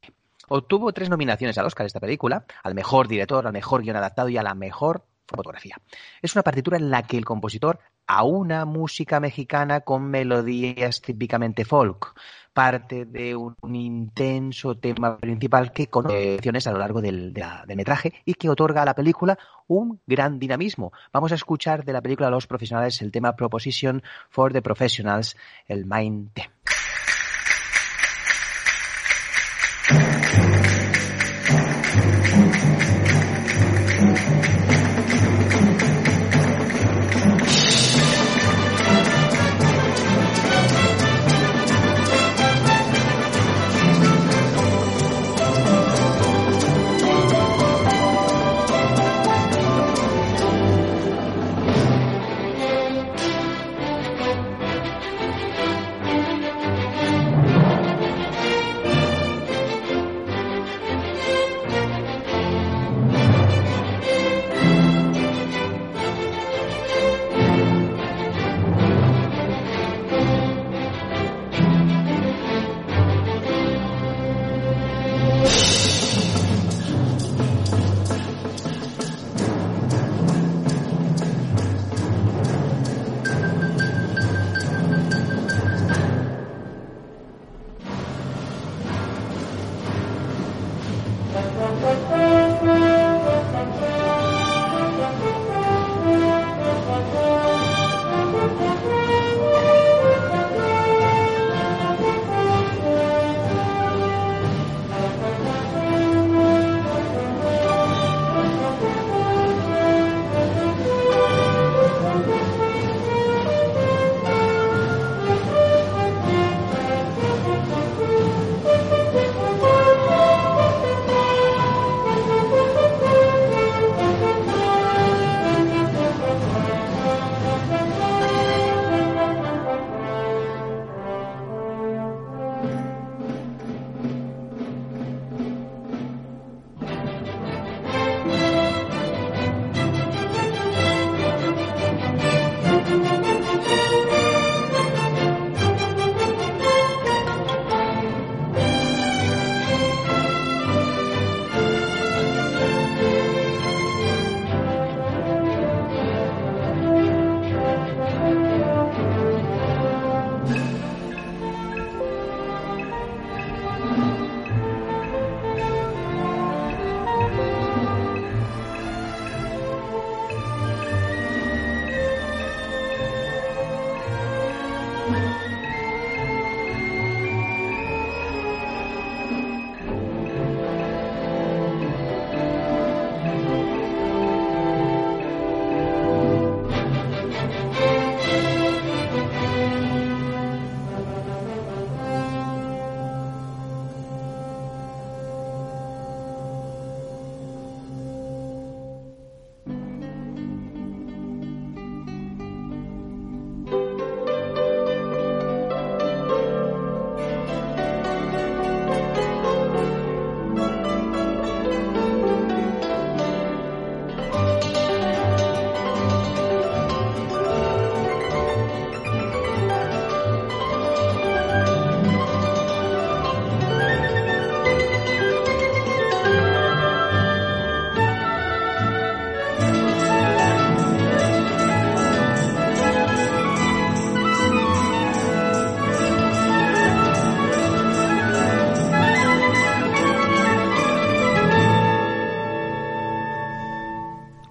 Obtuvo 0.49 0.93
tres 0.93 1.09
nominaciones 1.09 1.57
al 1.57 1.65
Oscar 1.65 1.85
esta 1.85 1.99
película, 1.99 2.45
al 2.63 2.75
mejor 2.75 3.07
director, 3.07 3.45
al 3.45 3.53
mejor 3.53 3.81
guion 3.81 3.97
adaptado 3.97 4.29
y 4.29 4.37
a 4.37 4.43
la 4.43 4.55
mejor 4.55 5.05
fotografía. 5.27 5.77
Es 6.21 6.35
una 6.35 6.43
partitura 6.43 6.77
en 6.77 6.89
la 6.89 7.03
que 7.03 7.17
el 7.17 7.25
compositor 7.25 7.79
a 8.07 8.23
una 8.23 8.65
música 8.65 9.19
mexicana 9.19 9.81
con 9.81 10.03
melodías 10.09 11.01
típicamente 11.01 11.65
folk, 11.65 12.13
parte 12.53 13.05
de 13.05 13.35
un, 13.35 13.55
intenso 13.75 14.75
tema 14.75 15.17
principal 15.17 15.71
que 15.71 15.87
con 15.87 16.05
a 16.07 16.71
lo 16.71 16.77
largo 16.77 17.01
del, 17.01 17.33
metraje 17.75 18.13
y 18.23 18.35
que 18.35 18.49
otorga 18.49 18.83
a 18.83 18.85
la 18.85 18.95
película 18.95 19.37
un 19.67 19.99
gran 20.05 20.39
dinamismo. 20.39 20.93
Vamos 21.11 21.31
a 21.31 21.35
escuchar 21.35 21.83
de 21.83 21.93
la 21.93 22.01
película 22.01 22.29
Los 22.29 22.47
Profesionales 22.47 23.01
el 23.01 23.11
tema 23.11 23.35
Proposition 23.35 24.03
for 24.29 24.53
the 24.53 24.61
Professionals, 24.61 25.35
el 25.67 25.85
Mind 25.85 26.31
Theme. 26.33 26.54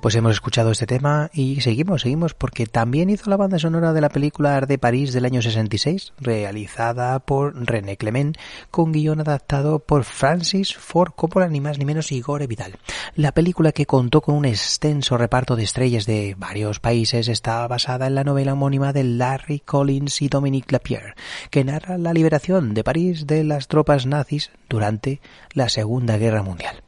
Pues 0.04 0.16
hemos 0.16 0.32
escuchado 0.32 0.70
este 0.70 0.84
tema 0.84 1.30
y 1.32 1.62
seguimos, 1.62 2.02
seguimos, 2.02 2.34
porque 2.34 2.66
también 2.66 3.08
hizo 3.08 3.30
la 3.30 3.38
banda 3.38 3.58
sonora 3.58 3.94
de 3.94 4.02
la 4.02 4.10
película 4.10 4.54
Art 4.54 4.68
de 4.68 4.76
París 4.76 5.14
del 5.14 5.24
año 5.24 5.40
66, 5.40 6.12
realizada 6.18 7.18
por 7.20 7.54
René 7.66 7.96
Clement, 7.96 8.36
con 8.70 8.92
guion 8.92 9.20
adaptado 9.20 9.78
por 9.78 10.04
Francis 10.04 10.76
Ford 10.76 11.12
Coppola, 11.16 11.48
ni 11.48 11.62
más 11.62 11.78
ni 11.78 11.86
menos 11.86 12.12
Igor 12.12 12.46
Vidal. 12.46 12.76
La 13.16 13.32
película 13.32 13.72
que 13.72 13.86
contó 13.86 14.20
con 14.20 14.34
un 14.34 14.44
extenso 14.44 15.16
reparto 15.16 15.56
de 15.56 15.62
estrellas 15.62 16.04
de 16.04 16.34
varios 16.36 16.80
países 16.80 17.28
está 17.28 17.66
basada 17.66 18.06
en 18.06 18.14
la 18.14 18.24
novela 18.24 18.52
homónima 18.52 18.92
de 18.92 19.04
Larry 19.04 19.60
Collins 19.60 20.20
y 20.20 20.28
Dominique 20.28 20.70
Lapierre, 20.70 21.14
que 21.48 21.64
narra 21.64 21.96
la 21.96 22.12
liberación 22.12 22.74
de 22.74 22.84
París 22.84 23.26
de 23.26 23.42
las 23.42 23.68
tropas 23.68 24.04
nazis 24.04 24.50
durante 24.68 25.22
la 25.54 25.70
Segunda 25.70 26.18
Guerra 26.18 26.42
Mundial 26.42 26.84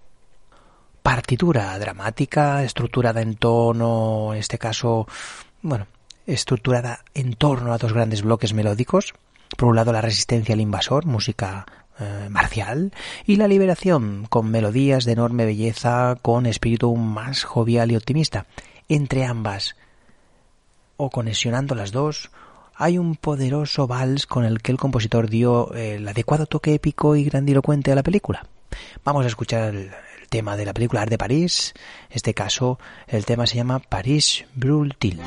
partitura 1.06 1.78
dramática 1.78 2.64
estructurada 2.64 3.22
en 3.22 3.36
tono, 3.36 4.34
en 4.34 4.40
este 4.40 4.58
caso, 4.58 5.06
bueno, 5.62 5.86
estructurada 6.26 7.04
en 7.14 7.34
torno 7.34 7.72
a 7.72 7.78
dos 7.78 7.92
grandes 7.92 8.22
bloques 8.22 8.52
melódicos. 8.52 9.14
Por 9.56 9.68
un 9.68 9.76
lado, 9.76 9.92
la 9.92 10.00
resistencia 10.00 10.52
al 10.56 10.60
invasor, 10.60 11.06
música 11.06 11.64
eh, 12.00 12.26
marcial, 12.28 12.92
y 13.24 13.36
la 13.36 13.46
liberación, 13.46 14.26
con 14.28 14.50
melodías 14.50 15.04
de 15.04 15.12
enorme 15.12 15.44
belleza, 15.44 16.16
con 16.22 16.44
espíritu 16.44 16.96
más 16.96 17.44
jovial 17.44 17.92
y 17.92 17.96
optimista. 17.96 18.46
Entre 18.88 19.24
ambas, 19.24 19.76
o 20.96 21.10
conexionando 21.10 21.76
las 21.76 21.92
dos, 21.92 22.32
hay 22.74 22.98
un 22.98 23.14
poderoso 23.14 23.86
vals 23.86 24.26
con 24.26 24.44
el 24.44 24.60
que 24.60 24.72
el 24.72 24.78
compositor 24.78 25.30
dio 25.30 25.72
el 25.72 26.08
adecuado 26.08 26.46
toque 26.46 26.74
épico 26.74 27.14
y 27.14 27.22
grandilocuente 27.22 27.92
a 27.92 27.94
la 27.94 28.02
película. 28.02 28.44
Vamos 29.04 29.24
a 29.24 29.28
escuchar 29.28 29.72
el, 29.72 29.92
tema 30.36 30.54
de 30.54 30.66
la 30.66 30.74
película 30.74 31.00
Art 31.00 31.10
de 31.10 31.16
París. 31.16 31.72
En 32.10 32.16
este 32.16 32.34
caso, 32.34 32.78
el 33.08 33.24
tema 33.24 33.46
se 33.46 33.56
llama 33.56 33.78
París 33.78 34.44
Brûle-t-il. 34.54 35.18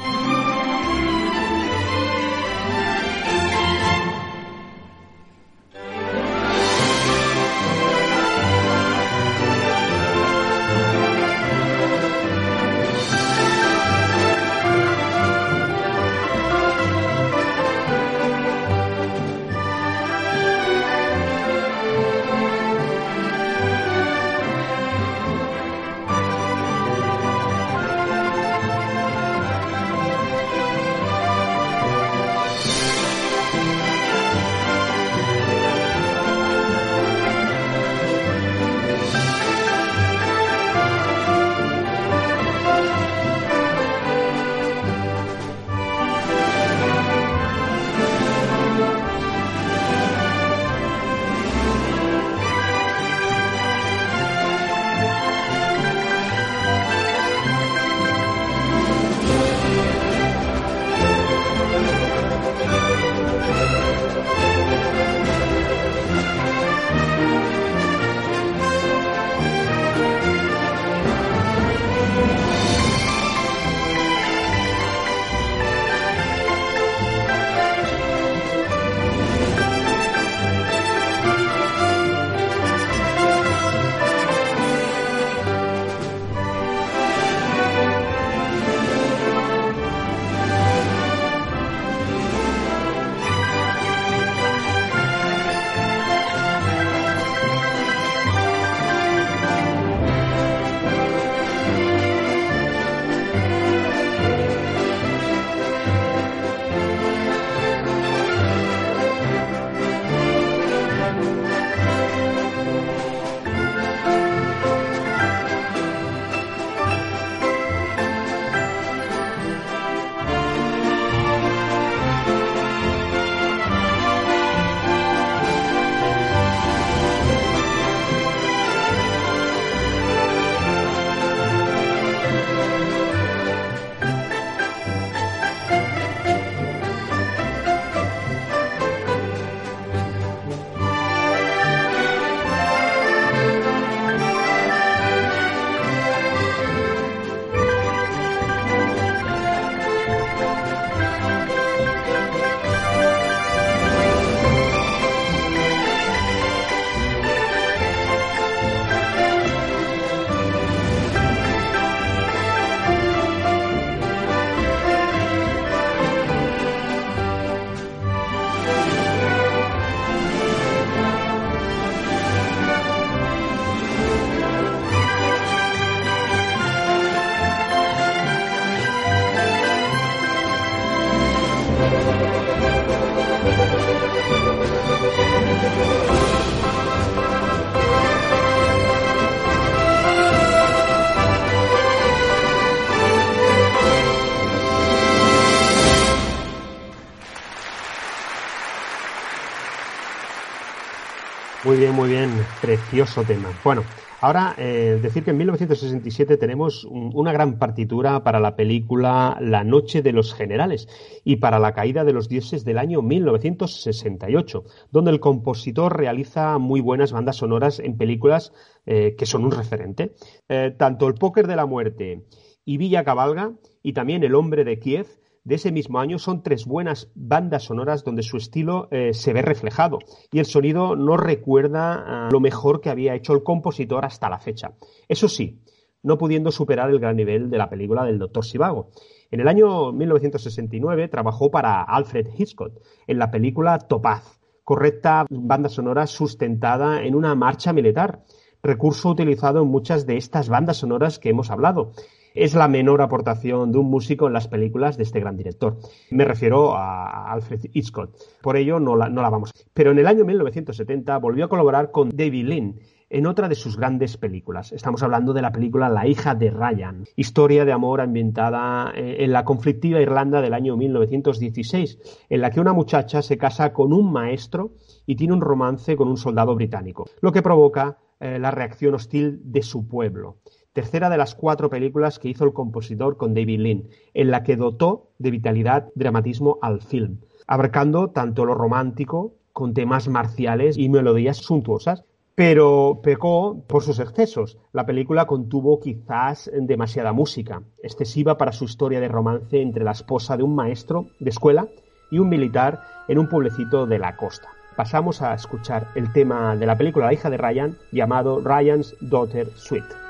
Precioso 202.89 203.23
tema. 203.23 203.49
Bueno, 203.63 203.83
ahora 204.19 204.55
eh, 204.57 204.97
decir 205.01 205.23
que 205.23 205.29
en 205.29 205.37
1967 205.37 206.37
tenemos 206.37 206.85
un- 206.85 207.11
una 207.13 207.31
gran 207.31 207.59
partitura 207.59 208.23
para 208.23 208.39
la 208.39 208.55
película 208.55 209.37
La 209.41 209.63
Noche 209.63 210.01
de 210.01 210.11
los 210.11 210.33
Generales 210.33 210.87
y 211.23 211.35
para 211.35 211.59
La 211.59 211.73
Caída 211.73 212.03
de 212.03 212.13
los 212.13 212.27
Dioses 212.29 212.65
del 212.65 212.79
año 212.79 213.03
1968, 213.03 214.63
donde 214.91 215.11
el 215.11 215.19
compositor 215.19 215.97
realiza 215.97 216.57
muy 216.57 216.81
buenas 216.81 217.11
bandas 217.11 217.37
sonoras 217.37 217.79
en 217.79 217.95
películas 217.95 218.53
eh, 218.87 219.15
que 219.15 219.27
son 219.27 219.45
un 219.45 219.51
referente. 219.51 220.15
Eh, 220.47 220.73
tanto 220.75 221.07
El 221.07 221.13
Póker 221.13 221.45
de 221.45 221.55
la 221.55 221.67
Muerte 221.67 222.23
y 222.65 222.77
Villa 222.77 223.03
Cabalga 223.03 223.51
y 223.83 223.93
también 223.93 224.23
El 224.23 224.33
Hombre 224.33 224.63
de 224.63 224.79
Kiev 224.79 225.05
de 225.49 225.55
ese 225.55 225.71
mismo 225.71 225.99
año 225.99 226.19
son 226.19 226.43
tres 226.43 226.67
buenas 226.67 227.11
bandas 227.15 227.63
sonoras 227.63 228.03
donde 228.03 228.21
su 228.21 228.37
estilo 228.37 228.87
eh, 228.91 229.15
se 229.15 229.33
ve 229.33 229.41
reflejado 229.41 229.97
y 230.31 230.37
el 230.37 230.45
sonido 230.45 230.95
no 230.95 231.17
recuerda 231.17 232.27
a 232.27 232.29
lo 232.29 232.39
mejor 232.39 232.81
que 232.81 232.91
había 232.91 233.15
hecho 233.15 233.33
el 233.33 233.41
compositor 233.41 234.05
hasta 234.05 234.29
la 234.29 234.37
fecha. 234.37 234.73
Eso 235.07 235.27
sí, 235.27 235.59
no 236.03 236.19
pudiendo 236.19 236.51
superar 236.51 236.91
el 236.91 236.99
gran 236.99 237.15
nivel 237.15 237.49
de 237.49 237.57
la 237.57 237.67
película 237.67 238.05
del 238.05 238.19
Doctor 238.19 238.45
Sivago. 238.45 238.91
En 239.31 239.39
el 239.39 239.47
año 239.47 239.91
1969 239.91 241.07
trabajó 241.07 241.49
para 241.49 241.81
Alfred 241.81 242.27
Hitchcock 242.37 242.79
en 243.07 243.17
la 243.17 243.31
película 243.31 243.79
Topaz, 243.79 244.39
correcta 244.63 245.25
banda 245.31 245.69
sonora 245.69 246.05
sustentada 246.05 247.01
en 247.01 247.15
una 247.15 247.33
marcha 247.33 247.73
militar, 247.73 248.23
recurso 248.61 249.09
utilizado 249.09 249.63
en 249.63 249.69
muchas 249.69 250.05
de 250.05 250.17
estas 250.17 250.47
bandas 250.47 250.77
sonoras 250.77 251.17
que 251.17 251.29
hemos 251.29 251.49
hablado. 251.49 251.93
Es 252.35 252.53
la 252.53 252.67
menor 252.67 253.01
aportación 253.01 253.71
de 253.71 253.79
un 253.79 253.89
músico 253.89 254.27
en 254.27 254.33
las 254.33 254.47
películas 254.47 254.97
de 254.97 255.03
este 255.03 255.19
gran 255.19 255.35
director. 255.35 255.77
Me 256.11 256.25
refiero 256.25 256.75
a 256.75 257.31
Alfred 257.31 257.61
Hitchcock. 257.73 258.11
Por 258.41 258.57
ello 258.57 258.79
no 258.79 258.95
la, 258.95 259.29
vamos. 259.29 259.51
Pero 259.73 259.91
en 259.91 259.99
el 259.99 260.07
año 260.07 260.25
1970 260.25 261.17
volvió 261.17 261.45
a 261.45 261.49
colaborar 261.49 261.91
con 261.91 262.09
David 262.09 262.45
Lynn 262.45 262.79
en 263.09 263.25
otra 263.25 263.49
de 263.49 263.55
sus 263.55 263.77
grandes 263.77 264.17
películas. 264.17 264.71
Estamos 264.71 265.01
hablando 265.01 265.33
de 265.33 265.41
la 265.41 265.51
película 265.51 265.89
La 265.89 266.07
hija 266.07 266.35
de 266.35 266.51
Ryan, 266.51 267.05
historia 267.15 267.65
de 267.65 267.71
amor 267.71 268.01
ambientada 268.01 268.91
eh, 268.95 269.23
en 269.23 269.31
la 269.31 269.43
conflictiva 269.43 269.99
Irlanda 269.99 270.41
del 270.41 270.53
año 270.53 270.77
1916, 270.77 272.25
en 272.29 272.41
la 272.41 272.51
que 272.51 272.59
una 272.59 272.73
muchacha 272.73 273.23
se 273.23 273.37
casa 273.37 273.73
con 273.73 273.93
un 273.93 274.11
maestro 274.11 274.73
y 275.07 275.15
tiene 275.15 275.33
un 275.33 275.41
romance 275.41 275.97
con 275.97 276.07
un 276.07 276.17
soldado 276.17 276.53
británico, 276.53 277.09
lo 277.21 277.31
que 277.31 277.41
provoca 277.41 277.97
eh, 278.19 278.37
la 278.37 278.51
reacción 278.51 278.93
hostil 278.93 279.39
de 279.43 279.63
su 279.63 279.87
pueblo. 279.87 280.37
Tercera 280.79 281.09
de 281.09 281.17
las 281.17 281.35
cuatro 281.35 281.69
películas 281.69 282.19
que 282.19 282.29
hizo 282.29 282.45
el 282.45 282.53
compositor 282.53 283.17
con 283.17 283.33
David 283.33 283.59
Lynn, 283.59 283.89
en 284.13 284.31
la 284.31 284.43
que 284.43 284.55
dotó 284.55 285.09
de 285.17 285.29
vitalidad 285.29 285.89
dramatismo 285.93 286.57
al 286.61 286.79
film, 286.79 287.17
abarcando 287.47 288.11
tanto 288.11 288.45
lo 288.45 288.53
romántico, 288.53 289.33
con 289.51 289.73
temas 289.73 290.07
marciales 290.07 290.77
y 290.77 290.87
melodías 290.87 291.35
suntuosas, 291.35 292.05
pero 292.33 293.01
pecó 293.03 293.61
por 293.67 293.83
sus 293.83 293.99
excesos. 293.99 294.57
La 294.71 294.85
película 294.85 295.27
contuvo 295.27 295.81
quizás 295.81 296.49
demasiada 296.53 297.11
música, 297.11 297.61
excesiva 297.83 298.37
para 298.37 298.53
su 298.53 298.63
historia 298.63 299.01
de 299.01 299.09
romance 299.09 299.61
entre 299.61 299.83
la 299.83 299.91
esposa 299.91 300.37
de 300.37 300.43
un 300.43 300.55
maestro 300.55 301.07
de 301.19 301.29
escuela 301.29 301.67
y 302.09 302.19
un 302.19 302.29
militar 302.29 302.79
en 303.09 303.19
un 303.19 303.27
pueblecito 303.27 303.85
de 303.85 303.99
la 303.99 304.15
costa. 304.15 304.47
Pasamos 304.77 305.21
a 305.21 305.33
escuchar 305.33 305.89
el 305.95 306.13
tema 306.13 306.55
de 306.55 306.65
la 306.65 306.77
película 306.77 307.07
La 307.07 307.13
hija 307.13 307.29
de 307.29 307.35
Ryan 307.35 307.75
llamado 307.91 308.39
Ryan's 308.39 308.95
Daughter 309.01 309.49
Suite. 309.57 310.08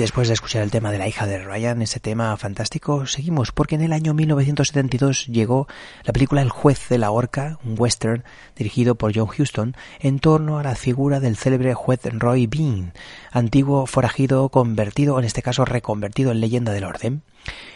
Después 0.00 0.28
de 0.28 0.34
escuchar 0.34 0.62
el 0.62 0.70
tema 0.70 0.90
de 0.90 0.96
la 0.96 1.08
hija 1.08 1.26
de 1.26 1.38
Ryan, 1.38 1.82
ese 1.82 2.00
tema 2.00 2.34
fantástico, 2.38 3.04
seguimos 3.04 3.52
porque 3.52 3.74
en 3.74 3.82
el 3.82 3.92
año 3.92 4.14
1972 4.14 5.26
llegó 5.26 5.68
la 6.04 6.14
película 6.14 6.40
El 6.40 6.48
juez 6.48 6.88
de 6.88 6.96
la 6.96 7.10
horca, 7.10 7.58
un 7.66 7.74
western 7.78 8.24
dirigido 8.56 8.94
por 8.94 9.14
John 9.14 9.28
Huston, 9.28 9.76
en 10.00 10.18
torno 10.18 10.58
a 10.58 10.62
la 10.62 10.74
figura 10.74 11.20
del 11.20 11.36
célebre 11.36 11.74
juez 11.74 12.00
Roy 12.04 12.46
Bean, 12.46 12.94
antiguo 13.30 13.84
forajido 13.84 14.48
convertido, 14.48 15.18
en 15.18 15.26
este 15.26 15.42
caso 15.42 15.66
reconvertido 15.66 16.32
en 16.32 16.40
leyenda 16.40 16.72
del 16.72 16.84
orden. 16.84 17.22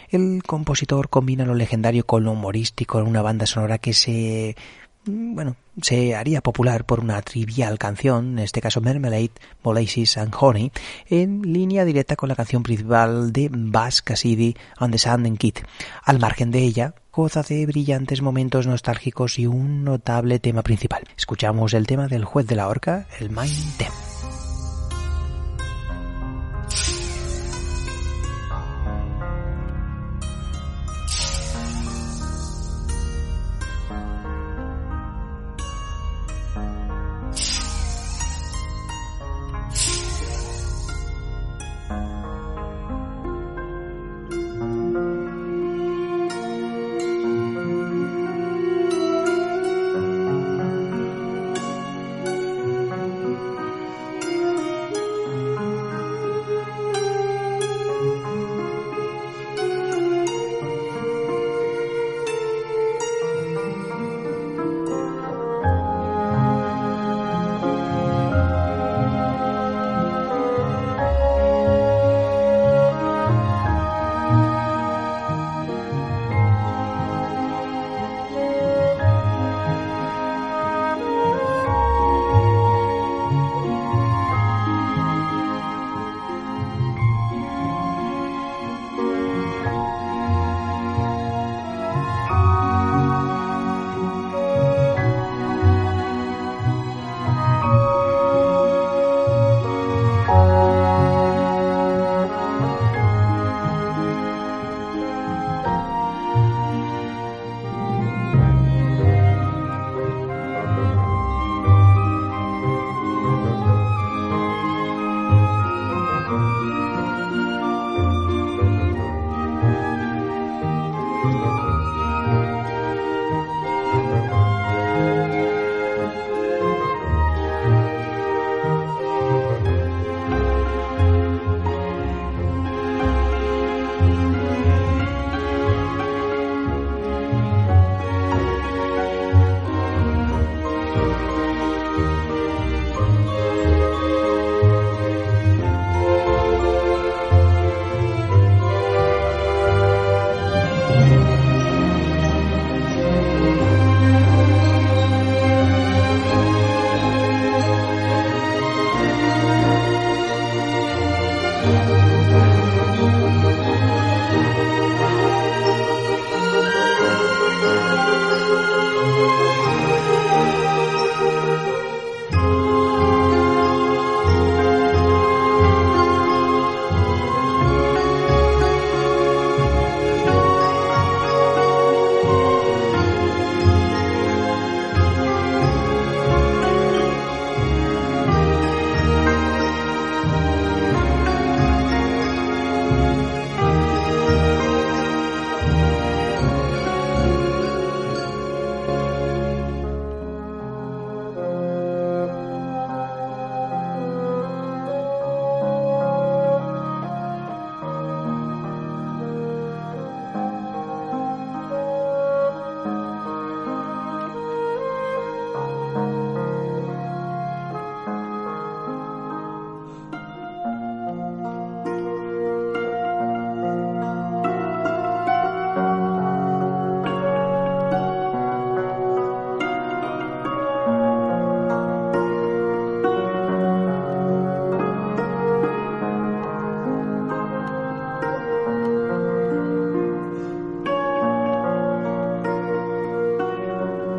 El 0.09 0.41
compositor 0.41 1.09
combina 1.09 1.45
lo 1.45 1.53
legendario 1.53 2.07
con 2.07 2.23
lo 2.23 2.31
humorístico 2.31 2.99
en 2.99 3.05
una 3.05 3.21
banda 3.21 3.45
sonora 3.45 3.77
que 3.77 3.93
se 3.93 4.55
bueno, 5.05 5.55
se 5.81 6.15
haría 6.15 6.41
popular 6.41 6.85
por 6.85 6.99
una 6.99 7.21
trivial 7.21 7.77
canción, 7.77 8.33
en 8.33 8.39
este 8.39 8.61
caso 8.61 8.81
Marmalade, 8.81 9.31
Molasses 9.63 10.17
and 10.17 10.33
Honey, 10.37 10.71
en 11.09 11.41
línea 11.41 11.85
directa 11.85 12.15
con 12.15 12.29
la 12.29 12.35
canción 12.35 12.63
principal 12.63 13.31
de 13.31 13.49
Bass 13.51 14.01
Cassidy 14.01 14.55
and 14.77 14.93
the 14.93 14.97
Sanding 14.97 15.37
Kid. 15.37 15.55
Al 16.03 16.19
margen 16.19 16.51
de 16.51 16.59
ella, 16.59 16.95
goza 17.11 17.43
de 17.43 17.65
brillantes 17.65 18.21
momentos 18.21 18.67
nostálgicos 18.67 19.39
y 19.39 19.47
un 19.47 19.83
notable 19.83 20.39
tema 20.39 20.63
principal. 20.63 21.03
Escuchamos 21.17 21.73
el 21.73 21.87
tema 21.87 22.07
del 22.07 22.25
juez 22.25 22.47
de 22.47 22.55
la 22.55 22.67
horca, 22.67 23.07
el 23.19 23.29
Mind 23.29 24.14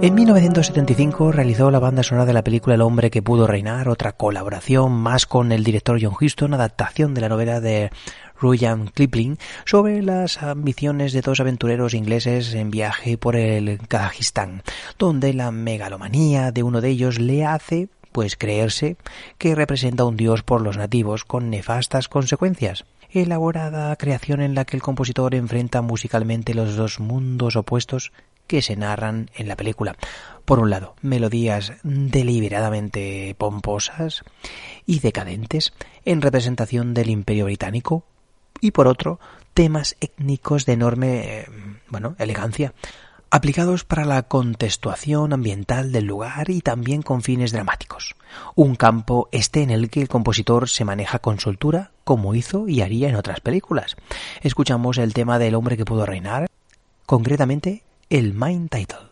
En 0.07 0.15
1975 0.15 1.33
realizó 1.33 1.69
la 1.73 1.81
banda 1.81 2.05
sonora 2.05 2.27
de 2.27 2.33
la 2.33 2.45
película 2.45 2.77
El 2.77 2.83
hombre 2.83 3.11
que 3.11 3.23
pudo 3.23 3.49
reinar, 3.49 3.89
otra 3.89 4.13
colaboración 4.13 4.93
más 4.93 5.27
con 5.27 5.51
el 5.51 5.65
director 5.65 5.99
John 6.01 6.15
Huston, 6.21 6.55
adaptación 6.55 7.13
de 7.13 7.23
la 7.23 7.29
novela 7.29 7.61
de 7.61 7.91
Rudyard 8.41 8.93
Kipling 8.95 9.37
sobre 9.65 10.03
las 10.03 10.45
ambiciones 10.45 11.13
de 11.13 11.23
dos 11.23 11.41
aventureros 11.41 11.93
ingleses 11.93 12.55
en 12.55 12.71
viaje 12.71 13.19
por 13.19 13.35
el 13.35 13.81
Kazajistán, 13.89 14.63
donde 14.97 15.35
la 15.35 15.51
megalomanía 15.51 16.53
de 16.53 16.63
uno 16.63 16.81
de 16.81 16.91
ellos 16.91 17.19
le 17.19 17.45
hace 17.45 17.89
pues 18.13 18.37
creerse 18.37 18.97
que 19.39 19.57
representa 19.57 20.05
un 20.05 20.17
dios 20.17 20.45
por 20.45 20.61
los 20.61 20.77
nativos 20.77 21.25
con 21.25 21.51
nefastas 21.51 22.07
consecuencias. 22.07 22.85
Elaborada 23.11 23.97
creación 23.97 24.41
en 24.41 24.55
la 24.55 24.67
que 24.67 24.77
el 24.77 24.85
compositor 24.85 25.35
enfrenta 25.35 25.83
musicalmente 25.83 26.55
los 26.55 26.77
dos 26.77 27.01
mundos 27.01 27.57
opuestos 27.57 28.13
que 28.47 28.63
se 28.63 28.77
narran 28.77 29.31
en 29.35 29.49
la 29.49 29.57
película. 29.57 29.97
Por 30.45 30.59
un 30.61 30.71
lado, 30.71 30.95
melodías 31.03 31.73
deliberadamente 31.83 33.35
pomposas 33.37 34.23
y 34.87 35.01
decadentes 35.01 35.73
en 36.05 36.23
representación 36.23 36.95
del 36.95 37.11
Imperio 37.11 37.47
Británico 37.47 38.05
y 38.61 38.71
por 38.71 38.87
otro, 38.87 39.19
temas 39.55 39.97
étnicos 40.01 40.67
de 40.67 40.73
enorme, 40.75 41.41
eh, 41.41 41.47
bueno, 41.89 42.15
elegancia, 42.19 42.75
aplicados 43.31 43.85
para 43.85 44.05
la 44.05 44.23
contextuación 44.23 45.33
ambiental 45.33 45.93
del 45.93 46.05
lugar 46.05 46.51
y 46.51 46.61
también 46.61 47.03
con 47.03 47.23
fines 47.23 47.53
dramáticos. 47.53 48.15
Un 48.55 48.77
campo 48.77 49.29
este 49.33 49.63
en 49.63 49.71
el 49.71 49.91
que 49.91 50.01
el 50.01 50.09
compositor 50.09 50.69
se 50.69 50.85
maneja 50.85 51.19
con 51.19 51.41
soltura, 51.41 51.91
como 52.05 52.35
hizo 52.35 52.69
y 52.69 52.83
haría 52.83 53.09
en 53.09 53.17
otras 53.17 53.41
películas. 53.41 53.97
Escuchamos 54.43 54.99
el 54.99 55.13
tema 55.13 55.39
del 55.39 55.55
hombre 55.55 55.77
que 55.77 55.85
pudo 55.85 56.07
reinar, 56.07 56.49
concretamente 57.05 57.83
el 58.09 58.33
main 58.35 58.69
title. 58.69 59.07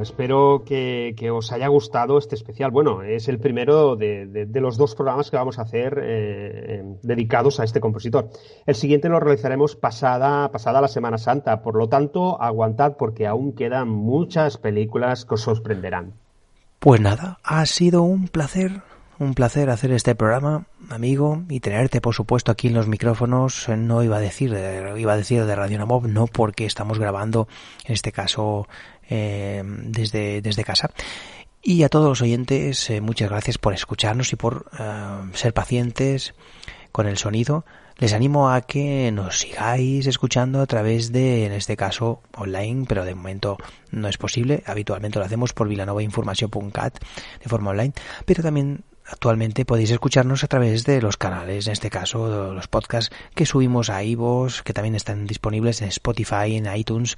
Espero 0.00 0.62
que, 0.64 1.30
os 1.30 1.52
haya 1.52 1.68
gustado 1.68 2.18
este 2.18 2.34
especial. 2.34 2.70
Bueno, 2.70 3.02
es 3.02 3.28
el 3.28 3.38
primero 3.38 3.96
de, 3.96 4.48
los 4.54 4.76
dos 4.76 4.94
programas 4.94 5.30
que 5.30 5.36
vamos 5.36 5.58
a 5.58 5.62
hacer 5.62 6.00
eh, 6.02 6.82
dedicados 7.02 7.60
a 7.60 7.64
este 7.64 7.80
compositor. 7.80 8.30
El 8.66 8.74
siguiente 8.74 9.08
lo 9.08 9.20
realizaremos 9.20 9.76
pasada, 9.76 10.50
pasada 10.50 10.80
la 10.80 10.88
Semana 10.88 11.18
Santa. 11.18 11.62
Por 11.62 11.76
lo 11.76 11.88
tanto, 11.88 12.40
aguantad 12.40 12.96
porque 12.96 13.26
aún 13.26 13.52
quedan 13.52 13.88
muchas 13.88 14.56
películas 14.56 15.24
que 15.24 15.34
os 15.34 15.42
sorprenderán. 15.42 16.14
Pues 16.78 17.00
nada, 17.00 17.38
ha 17.42 17.66
sido 17.66 18.02
un 18.02 18.28
placer 18.28 18.82
un 19.20 19.34
placer 19.34 19.68
hacer 19.68 19.90
este 19.90 20.14
programa, 20.14 20.66
amigo, 20.90 21.42
y 21.48 21.58
tenerte, 21.58 22.00
por 22.00 22.14
supuesto, 22.14 22.52
aquí 22.52 22.68
en 22.68 22.74
los 22.74 22.86
micrófonos. 22.86 23.68
No 23.68 24.04
iba 24.04 24.16
a 24.16 24.20
decir, 24.20 24.56
iba 24.96 25.12
a 25.12 25.16
decir 25.16 25.44
de 25.44 25.56
Radio 25.56 25.78
Namob, 25.78 26.06
no 26.06 26.26
porque 26.26 26.66
estamos 26.66 27.00
grabando, 27.00 27.48
en 27.84 27.94
este 27.94 28.12
caso, 28.12 28.68
eh, 29.08 29.62
desde, 29.64 30.42
desde 30.42 30.64
casa. 30.64 30.90
Y 31.62 31.82
a 31.82 31.88
todos 31.88 32.08
los 32.08 32.22
oyentes, 32.22 32.88
eh, 32.90 33.00
muchas 33.00 33.28
gracias 33.30 33.58
por 33.58 33.74
escucharnos 33.74 34.32
y 34.32 34.36
por 34.36 34.70
eh, 34.78 35.30
ser 35.34 35.52
pacientes 35.52 36.34
con 36.92 37.06
el 37.06 37.18
sonido. 37.18 37.64
Les 37.96 38.12
animo 38.12 38.50
a 38.50 38.60
que 38.60 39.10
nos 39.10 39.40
sigáis 39.40 40.06
escuchando 40.06 40.60
a 40.60 40.66
través 40.66 41.10
de, 41.10 41.46
en 41.46 41.52
este 41.52 41.76
caso, 41.76 42.22
online, 42.36 42.86
pero 42.88 43.04
de 43.04 43.16
momento 43.16 43.58
no 43.90 44.06
es 44.06 44.18
posible. 44.18 44.62
Habitualmente 44.66 45.18
lo 45.18 45.24
hacemos 45.24 45.52
por 45.52 45.68
vilanovainformación.cat 45.68 46.98
de 47.42 47.48
forma 47.48 47.70
online, 47.70 47.92
pero 48.24 48.42
también 48.42 48.84
Actualmente 49.10 49.64
podéis 49.64 49.90
escucharnos 49.90 50.44
a 50.44 50.48
través 50.48 50.84
de 50.84 51.00
los 51.00 51.16
canales, 51.16 51.66
en 51.66 51.72
este 51.72 51.88
caso 51.88 52.52
los 52.52 52.68
podcasts 52.68 53.10
que 53.34 53.46
subimos 53.46 53.88
a 53.88 54.04
iVoox, 54.04 54.62
que 54.62 54.74
también 54.74 54.94
están 54.94 55.26
disponibles 55.26 55.80
en 55.80 55.88
Spotify, 55.88 56.56
en 56.56 56.66
iTunes 56.76 57.16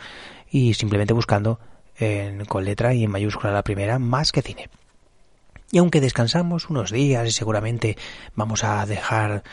y 0.48 0.74
simplemente 0.74 1.14
buscando 1.14 1.58
en, 2.00 2.44
con 2.44 2.64
letra 2.64 2.94
y 2.94 3.04
en 3.04 3.10
mayúscula 3.10 3.52
la 3.52 3.62
primera, 3.62 3.98
más 3.98 4.32
que 4.32 4.42
cine. 4.42 4.68
Y 5.70 5.78
aunque 5.78 6.00
descansamos 6.00 6.68
unos 6.68 6.90
días 6.90 7.28
y 7.28 7.30
seguramente 7.30 7.96
vamos 8.34 8.64
a 8.64 8.84
dejar 8.86 9.44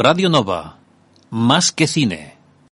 Radio 0.01 0.29
Nova, 0.29 0.77
más 1.29 1.73
que 1.73 1.85
cine. 1.85 2.38